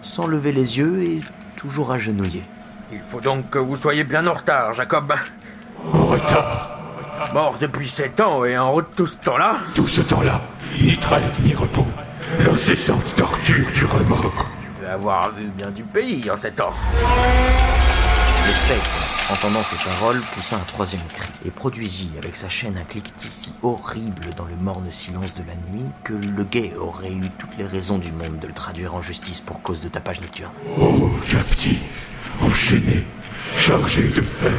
sans 0.02 0.26
lever 0.26 0.52
les 0.52 0.78
yeux 0.78 1.02
et 1.04 1.20
toujours 1.56 1.92
agenouillé. 1.92 2.42
Il 2.92 3.00
faut 3.10 3.20
donc 3.20 3.48
que 3.48 3.58
vous 3.58 3.76
soyez 3.76 4.04
bien 4.04 4.26
en 4.26 4.34
retard, 4.34 4.74
Jacob. 4.74 5.14
En 5.92 6.06
retard? 6.06 6.81
Mort 7.32 7.58
depuis 7.60 7.88
sept 7.88 8.20
ans 8.20 8.44
et 8.44 8.56
en 8.56 8.72
route 8.72 8.88
tout 8.96 9.06
ce 9.06 9.16
temps-là 9.16 9.56
Tout 9.74 9.88
ce 9.88 10.00
temps-là, 10.00 10.40
ni 10.80 10.96
trêve 10.96 11.40
ni 11.44 11.54
repos. 11.54 11.86
L'incessante 12.44 13.14
torture 13.16 13.70
du 13.74 13.84
remords. 13.84 14.46
Tu 14.78 14.84
vas 14.84 14.94
avoir 14.94 15.34
vu 15.34 15.46
bien 15.56 15.70
du 15.70 15.82
pays 15.82 16.30
en 16.30 16.36
sept 16.36 16.60
ans. 16.60 16.72
Le 18.46 18.52
spectre, 18.52 19.30
entendant 19.32 19.62
ces 19.62 19.76
paroles, 19.84 20.20
poussa 20.34 20.56
un 20.56 20.64
troisième 20.66 21.02
cri 21.12 21.28
et 21.46 21.50
produisit 21.50 22.10
avec 22.18 22.34
sa 22.34 22.48
chaîne 22.48 22.76
un 22.76 22.84
cliquetis 22.84 23.30
si 23.30 23.52
horrible 23.62 24.30
dans 24.36 24.46
le 24.46 24.56
morne 24.56 24.90
silence 24.90 25.34
de 25.34 25.42
la 25.46 25.54
nuit 25.70 25.84
que 26.04 26.14
le 26.14 26.44
guet 26.44 26.72
aurait 26.78 27.12
eu 27.12 27.30
toutes 27.38 27.56
les 27.56 27.66
raisons 27.66 27.98
du 27.98 28.10
monde 28.10 28.38
de 28.40 28.46
le 28.46 28.54
traduire 28.54 28.94
en 28.94 29.00
justice 29.00 29.40
pour 29.40 29.62
cause 29.62 29.80
de 29.80 29.88
tapage 29.88 30.20
nocturne. 30.20 30.52
Oh, 30.78 31.10
captif, 31.30 32.10
enchaîné, 32.42 33.06
chargé 33.58 34.08
de 34.08 34.22
fer, 34.22 34.52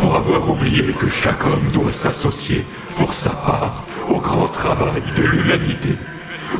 pour 0.00 0.16
avoir 0.16 0.50
oublié 0.50 0.84
que 0.92 1.08
chaque 1.08 1.44
homme 1.44 1.70
doit 1.72 1.92
s'associer 1.92 2.64
pour 2.96 3.12
sa 3.14 3.30
part 3.30 3.84
au 4.08 4.18
grand 4.18 4.48
travail 4.48 5.02
de 5.16 5.22
l'humanité, 5.22 5.90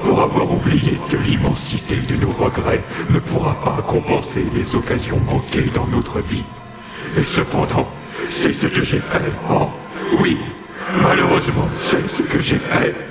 pour 0.04 0.22
avoir 0.22 0.50
oublié 0.52 0.98
que 1.08 1.16
l'immensité 1.16 1.96
de 1.96 2.16
nos 2.16 2.30
regrets 2.30 2.82
ne 3.10 3.18
pourra 3.18 3.54
pas 3.54 3.82
compenser 3.82 4.44
les 4.54 4.74
occasions 4.74 5.20
manquées 5.20 5.70
dans 5.74 5.86
notre 5.86 6.20
vie. 6.20 6.44
Et 7.16 7.24
cependant, 7.24 7.88
c'est 8.28 8.52
ce 8.52 8.66
que 8.66 8.84
j'ai 8.84 9.00
fait. 9.00 9.32
Oh, 9.50 9.68
oui, 10.20 10.38
malheureusement, 11.02 11.68
c'est 11.78 12.08
ce 12.08 12.22
que 12.22 12.40
j'ai 12.40 12.58
fait. 12.58 13.07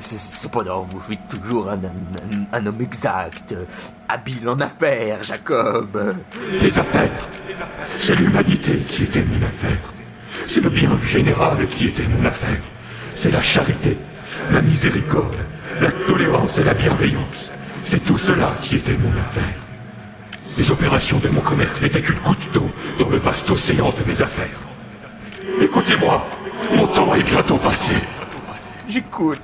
Cependant, 0.00 0.86
vous 0.90 1.12
êtes 1.12 1.28
toujours 1.28 1.68
un, 1.70 1.74
un- 1.74 2.46
un 2.52 2.66
homme 2.66 2.80
exact, 2.80 3.54
habile 4.08 4.48
en 4.48 4.58
affaires, 4.60 5.22
Jacob. 5.22 6.14
Les 6.62 6.78
affaires, 6.78 7.28
c'est 7.98 8.14
l'humanité 8.14 8.78
qui 8.88 9.04
était 9.04 9.24
mon 9.24 9.44
affaire. 9.46 9.78
C'est 10.46 10.62
le 10.62 10.70
bien 10.70 10.90
général 11.06 11.66
qui 11.68 11.88
était 11.88 12.06
mon 12.08 12.24
affaire. 12.26 12.60
C'est 13.14 13.30
la 13.30 13.42
charité, 13.42 13.96
la 14.50 14.62
miséricorde, 14.62 15.36
la 15.80 15.90
tolérance 15.90 16.58
et 16.58 16.64
la 16.64 16.74
bienveillance. 16.74 17.50
C'est 17.84 18.04
tout 18.04 18.18
cela 18.18 18.52
qui 18.62 18.76
était 18.76 18.96
mon 18.96 19.12
affaire. 19.20 19.58
Les 20.56 20.70
opérations 20.70 21.18
de 21.18 21.28
mon 21.28 21.40
commerce 21.40 21.80
n'étaient 21.82 22.00
qu'une 22.02 22.18
goutte 22.20 22.50
d'eau 22.52 22.70
dans 22.98 23.08
le 23.10 23.16
vaste 23.18 23.48
océan 23.50 23.90
de 23.90 24.08
mes 24.10 24.20
affaires. 24.22 24.60
Écoutez-moi, 25.60 26.26
mon 26.74 26.86
temps 26.86 27.14
est 27.14 27.22
bientôt 27.22 27.56
passé. 27.56 27.92
J'écoute, 28.88 29.40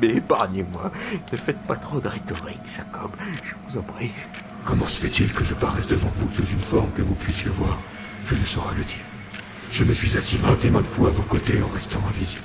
mais 0.00 0.08
épargnez-moi. 0.08 0.90
Ne 1.32 1.36
faites 1.36 1.60
pas 1.60 1.76
trop 1.76 2.00
de 2.00 2.08
rhétorique, 2.08 2.60
Jacob. 2.76 3.10
Je 3.42 3.52
vous 3.68 3.78
en 3.78 3.82
prie. 3.82 4.10
Comment 4.64 4.86
se 4.86 5.00
fait-il 5.00 5.32
que 5.32 5.44
je 5.44 5.54
paraisse 5.54 5.86
devant 5.86 6.12
vous 6.16 6.28
sous 6.34 6.50
une 6.50 6.60
forme 6.60 6.90
que 6.96 7.02
vous 7.02 7.14
puissiez 7.14 7.50
voir? 7.50 7.78
Je 8.26 8.34
ne 8.34 8.44
saurais 8.44 8.74
le 8.76 8.84
dire. 8.84 9.04
Je 9.70 9.84
me 9.84 9.92
suis 9.92 10.16
assis 10.16 10.38
maintes 10.38 10.64
et 10.64 10.70
maintes 10.70 10.86
fois 10.86 11.08
à 11.08 11.12
vos 11.12 11.22
côtés 11.22 11.60
en 11.62 11.68
restant 11.74 12.00
invisible. 12.08 12.42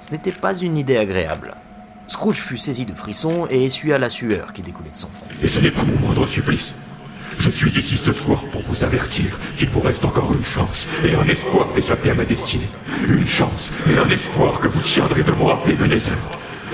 Ce 0.00 0.12
n'était 0.12 0.32
pas 0.32 0.56
une 0.56 0.78
idée 0.78 0.96
agréable. 0.96 1.54
Scrooge 2.06 2.40
fut 2.40 2.58
saisi 2.58 2.86
de 2.86 2.94
frissons 2.94 3.46
et 3.50 3.66
essuya 3.66 3.98
la 3.98 4.10
sueur 4.10 4.52
qui 4.52 4.62
découlait 4.62 4.90
de 4.90 4.96
son 4.96 5.08
front. 5.08 5.26
Et 5.42 5.48
ce 5.48 5.60
n'est 5.60 5.70
pas 5.70 5.84
mon 5.84 5.98
moindre 5.98 6.26
supplice. 6.26 6.74
Je 7.38 7.50
suis 7.50 7.78
ici 7.78 7.96
ce 7.96 8.12
soir 8.12 8.40
pour 8.52 8.62
vous 8.62 8.84
avertir 8.84 9.38
qu'il 9.56 9.68
vous 9.68 9.80
reste 9.80 10.04
encore 10.04 10.32
une 10.34 10.44
chance 10.44 10.86
et 11.04 11.14
un 11.14 11.26
espoir 11.26 11.72
d'échapper 11.74 12.10
à 12.10 12.14
ma 12.14 12.24
destinée. 12.24 12.68
Une 13.08 13.26
chance 13.26 13.72
et 13.88 13.98
un 13.98 14.08
espoir 14.10 14.60
que 14.60 14.68
vous 14.68 14.80
tiendrez 14.80 15.22
de 15.22 15.32
moi, 15.32 15.62
Ebenezer. 15.66 16.16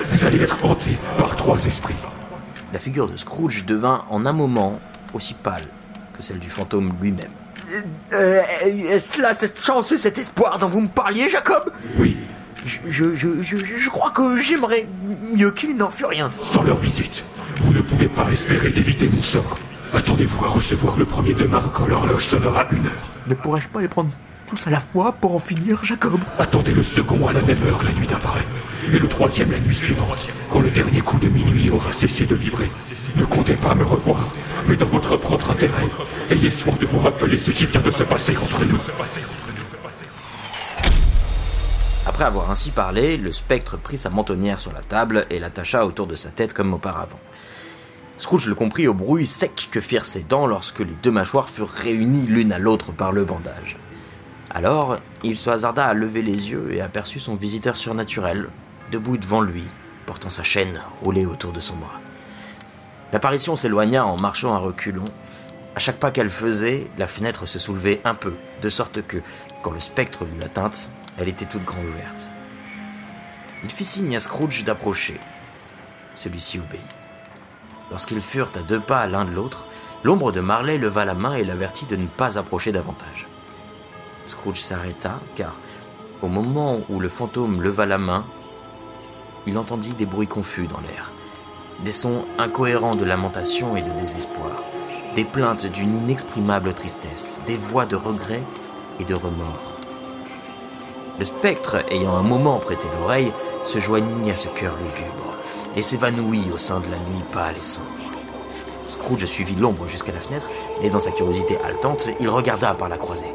Vous 0.05 0.25
allez 0.27 0.43
être 0.43 0.65
hanté 0.65 0.99
par 1.19 1.37
trois 1.37 1.65
esprits. 1.67 1.95
La 2.73 2.79
figure 2.79 3.09
de 3.09 3.17
Scrooge 3.17 3.65
devint 3.65 4.05
en 4.11 4.27
un 4.27 4.33
moment 4.33 4.81
aussi 5.15 5.35
pâle 5.35 5.63
que 6.17 6.23
celle 6.23 6.39
du 6.39 6.51
fantôme 6.51 6.93
lui-même. 7.01 7.31
Euh, 8.13 8.43
est-ce 8.65 9.21
là 9.21 9.35
cette 9.39 9.61
chance 9.61 9.91
et 9.93 9.99
cet 9.99 10.19
espoir 10.19 10.59
dont 10.59 10.69
vous 10.69 10.81
me 10.83 10.89
parliez, 10.89 11.29
Jacob? 11.31 11.73
Oui, 11.99 12.17
je, 12.65 12.79
je, 12.89 13.15
je, 13.15 13.43
je, 13.43 13.57
je 13.57 13.91
crois 13.91 14.11
que 14.11 14.41
j'aimerais 14.41 14.87
mieux 15.35 15.51
qu'il 15.51 15.77
n'en 15.77 15.91
fût 15.91 16.05
rien. 16.07 16.31
sans 16.43 16.63
leur 16.63 16.77
visite, 16.79 17.25
vous 17.61 17.73
ne 17.73 17.81
pouvez 17.81 18.09
pas 18.09 18.31
espérer 18.33 18.71
d'éviter 18.71 19.09
mon 19.09 19.23
sort. 19.23 19.59
Attendez-vous 19.95 20.45
à 20.45 20.49
recevoir 20.49 20.97
le 20.97 21.05
premier 21.05 21.35
demain 21.35 21.63
quand 21.73 21.87
l'horloge 21.87 22.27
sonnera 22.27 22.67
une 22.71 22.87
heure. 22.87 23.11
Ne 23.27 23.35
pourrais-je 23.35 23.69
pas 23.69 23.81
les 23.81 23.89
prendre? 23.89 24.11
Tous 24.47 24.67
à 24.67 24.71
la 24.71 24.81
fois 24.81 25.13
pour 25.13 25.35
en 25.35 25.39
finir, 25.39 25.85
Jacob 25.85 26.19
Attendez 26.39 26.73
le 26.73 26.83
second 26.83 27.27
à 27.27 27.33
la 27.33 27.43
même 27.43 27.63
heure 27.67 27.83
la 27.85 27.93
nuit 27.93 28.07
d'après, 28.07 28.45
et 28.93 28.99
le 28.99 29.09
troisième 29.09 29.51
la 29.51 29.61
nuit 29.61 29.77
suivante, 29.77 30.29
quand 30.51 30.61
le 30.61 30.71
dernier 30.71 31.01
coup 31.01 31.19
de 31.19 31.29
minuit 31.29 31.71
aura 31.71 31.93
cessé 31.93 32.27
de 32.27 32.35
vibrer. 32.35 32.71
Ne 33.17 33.25
comptez 33.25 33.55
pas 33.55 33.75
me 33.75 33.85
revoir, 33.85 34.29
mais 34.69 34.77
dans 34.77 34.87
votre 34.87 35.17
propre 35.17 35.51
intérêt, 35.51 35.89
ayez 36.31 36.51
soin 36.51 36.75
de 36.81 36.87
vous 36.87 36.99
rappeler 37.01 37.39
ce 37.39 37.51
qui 37.51 37.67
vient 37.67 37.81
de 37.81 37.91
se 37.91 38.05
passer 38.05 38.37
entre 38.37 38.65
nous. 38.65 38.79
Après 42.07 42.25
avoir 42.25 42.51
ainsi 42.51 42.71
parlé, 42.71 43.17
le 43.17 43.33
spectre 43.33 43.77
prit 43.77 43.99
sa 43.99 44.11
mentonnière 44.11 44.61
sur 44.61 44.73
la 44.73 44.83
table 44.83 45.27
et 45.29 45.41
l'attacha 45.41 45.85
autour 45.85 46.07
de 46.07 46.15
sa 46.15 46.31
tête 46.31 46.55
comme 46.55 46.73
auparavant. 46.73 47.19
Scrooge 48.19 48.49
le 48.49 48.55
comprit 48.55 48.87
au 48.87 48.95
bruit 48.95 49.27
sec 49.27 49.69
que 49.71 49.81
firent 49.81 50.07
ses 50.07 50.23
dents 50.23 50.47
lorsque 50.47 50.79
les 50.79 50.95
deux 51.03 51.11
mâchoires 51.11 51.51
furent 51.51 51.69
réunies 51.69 52.27
l'une 52.27 52.53
à 52.53 52.59
l'autre 52.59 52.93
par 52.93 53.13
le 53.13 53.25
bandage. 53.25 53.77
Alors, 54.51 54.99
il 55.23 55.37
se 55.37 55.51
hasarda 55.51 55.87
à 55.87 55.95
lever 55.95 56.23
les 56.23 56.51
yeux 56.51 56.73
et 56.73 56.81
aperçut 56.81 57.21
son 57.21 57.35
visiteur 57.35 57.77
surnaturel, 57.77 58.49
debout 58.93 59.19
devant 59.19 59.41
lui, 59.41 59.65
portant 60.07 60.31
sa 60.31 60.43
chaîne 60.43 60.81
roulée 61.03 61.27
autour 61.27 61.53
de 61.53 61.61
son 61.61 61.77
bras. 61.77 62.01
L'apparition 63.13 63.57
s'éloigna 63.57 64.07
en 64.07 64.17
marchant 64.17 64.55
à 64.55 64.59
reculons, 64.59 65.05
À 65.75 65.79
chaque 65.79 65.99
pas 65.99 66.11
qu'elle 66.11 66.31
faisait, 66.31 66.87
la 66.97 67.07
fenêtre 67.07 67.45
se 67.45 67.59
soulevait 67.59 68.01
un 68.05 68.15
peu, 68.15 68.35
de 68.63 68.69
sorte 68.71 69.03
que, 69.03 69.19
quand 69.63 69.73
le 69.73 69.81
spectre 69.81 70.25
lui 70.25 70.43
atteinte, 70.43 70.91
elle 71.19 71.29
était 71.29 71.45
toute 71.45 71.65
grande 71.65 71.85
ouverte. 71.85 72.31
Il 73.63 73.71
fit 73.71 73.85
signe 73.85 74.17
à 74.17 74.21
Scrooge 74.21 74.65
d'approcher. 74.65 75.21
Celui-ci 76.15 76.59
obéit. 76.59 76.81
Lorsqu'ils 77.91 78.21
furent 78.21 78.53
à 78.55 78.61
deux 78.61 78.81
pas 78.81 79.07
l'un 79.07 79.25
de 79.25 79.33
l'autre, 79.33 79.67
l'ombre 80.03 80.33
de 80.33 80.41
Marley 80.41 80.79
leva 80.79 81.05
la 81.05 81.15
main 81.15 81.35
et 81.35 81.45
l'avertit 81.45 81.87
de 81.87 81.97
ne 81.97 82.07
pas 82.07 82.39
approcher 82.39 82.73
davantage. 82.73 83.27
Scrooge 84.27 84.61
s'arrêta, 84.61 85.21
car, 85.37 85.57
au 86.23 86.29
moment 86.29 86.77
où 86.89 87.01
le 87.01 87.09
fantôme 87.09 87.63
leva 87.63 87.87
la 87.87 87.99
main, 87.99 88.25
il 89.47 89.59
entendit 89.59 89.95
des 89.95 90.07
bruits 90.07 90.27
confus 90.27 90.67
dans 90.67 90.81
l'air, 90.81 91.13
des 91.85 91.93
sons 91.93 92.25
incohérents 92.39 92.97
de 92.97 93.05
lamentation 93.05 93.77
et 93.77 93.83
de 93.83 93.91
désespoir, 93.91 94.63
des 95.15 95.25
plaintes 95.25 95.67
d'une 95.67 95.97
inexprimable 95.99 96.75
tristesse, 96.75 97.41
des 97.47 97.57
voix 97.57 97.87
de 97.87 97.97
regret 97.97 98.43
et 98.99 99.05
de 99.05 99.15
remords. 99.15 99.73
Le 101.19 101.25
spectre, 101.25 101.77
ayant 101.91 102.17
un 102.17 102.23
moment 102.23 102.59
prêté 102.59 102.89
l'oreille, 102.99 103.33
se 103.65 103.79
joignit 103.79 104.31
à 104.31 104.37
ce 104.37 104.49
cœur 104.49 104.77
lugubre 104.77 105.37
et 105.75 105.83
s'évanouit 105.83 106.51
au 106.53 106.59
sein 106.59 106.81
de 106.81 106.91
la 106.91 106.99
nuit 106.99 107.25
pâle 107.33 107.57
et 107.59 107.63
sombre. 107.63 107.87
Scrooge 108.87 109.27
suivit 109.27 109.57
l'ombre 109.57 109.87
jusqu'à 109.87 110.13
la 110.13 110.21
fenêtre 110.21 110.51
et 110.83 110.91
dans 110.91 110.99
sa 110.99 111.11
curiosité 111.11 111.59
haletante, 111.61 112.09
il 112.21 112.29
regarda 112.29 112.75
par 112.75 112.89
la 112.89 112.99
croisée. 112.99 113.33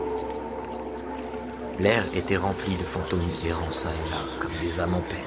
L'air 1.82 2.06
était 2.14 2.38
rempli 2.38 2.76
de 2.76 2.84
fantômes 2.84 3.28
errant 3.44 3.72
ça 3.72 3.90
et 3.90 4.10
là, 4.12 4.18
comme 4.40 4.52
des 4.62 4.80
âmes 4.80 4.94
en 4.94 5.00
peine, 5.00 5.18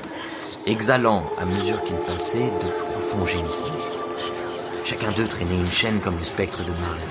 exhalant, 0.67 1.25
à 1.37 1.45
mesure 1.45 1.83
qu'ils 1.83 1.97
passaient, 1.97 2.39
de 2.39 2.93
profonds 2.93 3.27
gémissements. 3.27 3.67
Chacun 4.85 5.11
d'eux 5.11 5.27
traînait 5.27 5.57
une 5.57 5.73
chaîne 5.73 5.99
comme 5.99 6.17
le 6.17 6.23
spectre 6.23 6.63
de 6.63 6.71
Marley. 6.71 7.03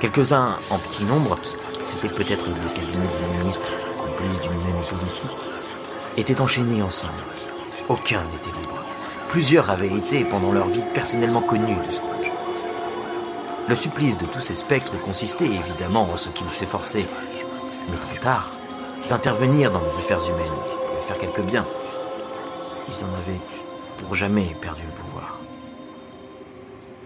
Quelques-uns, 0.00 0.56
en 0.70 0.78
petit 0.78 1.04
nombre, 1.04 1.38
c'était 1.84 2.08
peut-être 2.08 2.46
des 2.46 2.68
cabinets 2.68 3.08
de 3.08 3.38
ministres, 3.42 3.72
complices 3.98 4.40
d'une 4.40 4.52
même 4.52 4.82
politique, 4.88 5.36
étaient 6.16 6.40
enchaînés 6.40 6.80
ensemble. 6.80 7.12
Aucun 7.90 8.22
n'était 8.32 8.58
libre. 8.58 8.84
Plusieurs 9.28 9.68
avaient 9.68 9.94
été, 9.94 10.24
pendant 10.24 10.50
leur 10.50 10.68
vie, 10.68 10.84
personnellement 10.94 11.42
connus 11.42 11.76
de 11.86 11.92
Scrooge. 11.92 12.32
Le 13.68 13.74
supplice 13.74 14.16
de 14.16 14.24
tous 14.24 14.40
ces 14.40 14.56
spectres 14.56 14.98
consistait 14.98 15.44
évidemment 15.44 16.10
en 16.10 16.16
ce 16.16 16.30
qu'ils 16.30 16.50
s'efforçaient, 16.50 17.08
mais 17.90 17.98
trop 17.98 18.16
tard, 18.18 18.50
d'intervenir 19.08 19.70
dans 19.70 19.80
les 19.80 19.96
affaires 19.96 20.24
humaines 20.28 20.46
pour 20.46 21.04
faire 21.06 21.18
quelque 21.18 21.42
bien. 21.42 21.64
Ils 22.88 23.04
en 23.04 23.14
avaient 23.14 23.40
pour 23.98 24.14
jamais 24.14 24.56
perdu 24.60 24.82
le 24.82 25.04
pouvoir. 25.04 25.38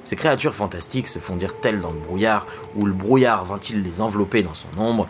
Ces 0.04 0.16
créatures 0.16 0.54
fantastiques 0.54 1.08
se 1.08 1.18
fondirent-elles 1.18 1.80
dans 1.80 1.92
le 1.92 1.98
brouillard, 1.98 2.46
ou 2.74 2.86
le 2.86 2.92
brouillard 2.92 3.44
vint-il 3.44 3.82
les 3.82 4.00
envelopper 4.00 4.42
dans 4.42 4.54
son 4.54 4.68
ombre? 4.76 5.08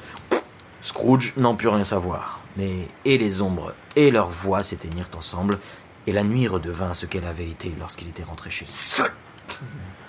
Scrooge 0.83 1.35
n'en 1.37 1.55
put 1.55 1.69
rien 1.69 1.85
savoir, 1.85 2.41
mais 2.57 2.89
et 3.05 3.19
les 3.19 3.43
ombres 3.43 3.75
et 3.97 4.11
leurs 4.11 4.31
voix 4.31 4.63
s'éteignirent 4.63 5.11
ensemble, 5.17 5.59
et 6.07 6.13
la 6.13 6.23
nuit 6.23 6.47
redevint 6.47 6.95
ce 6.95 7.07
qu'elle 7.07 7.25
avait 7.25 7.49
été 7.49 7.73
lorsqu'il 7.79 8.09
était 8.09 8.23
rentré 8.23 8.51
chez 8.51 8.65
lui. 8.65 8.75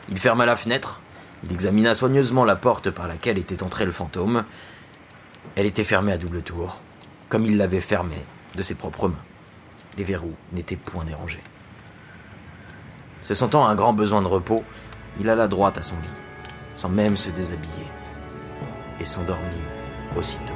Il 0.09 0.19
ferma 0.19 0.45
la 0.45 0.55
fenêtre, 0.55 0.99
il 1.43 1.53
examina 1.53 1.95
soigneusement 1.95 2.45
la 2.45 2.55
porte 2.55 2.91
par 2.91 3.07
laquelle 3.07 3.37
était 3.37 3.63
entré 3.63 3.85
le 3.85 3.91
fantôme. 3.91 4.43
Elle 5.55 5.65
était 5.65 5.83
fermée 5.83 6.11
à 6.11 6.17
double 6.17 6.41
tour, 6.41 6.79
comme 7.29 7.45
il 7.45 7.57
l'avait 7.57 7.81
fermée 7.81 8.23
de 8.55 8.63
ses 8.63 8.75
propres 8.75 9.07
mains. 9.07 9.23
Les 9.97 10.03
verrous 10.03 10.35
n'étaient 10.51 10.75
point 10.75 11.05
dérangés. 11.05 11.43
Se 13.23 13.35
sentant 13.35 13.65
un 13.65 13.75
grand 13.75 13.93
besoin 13.93 14.21
de 14.21 14.27
repos, 14.27 14.63
il 15.19 15.29
alla 15.29 15.47
droit 15.47 15.71
à 15.75 15.81
son 15.81 15.95
lit, 15.95 16.09
sans 16.75 16.89
même 16.89 17.17
se 17.17 17.29
déshabiller, 17.29 17.87
et 18.99 19.05
s'endormit 19.05 19.61
aussitôt. 20.17 20.53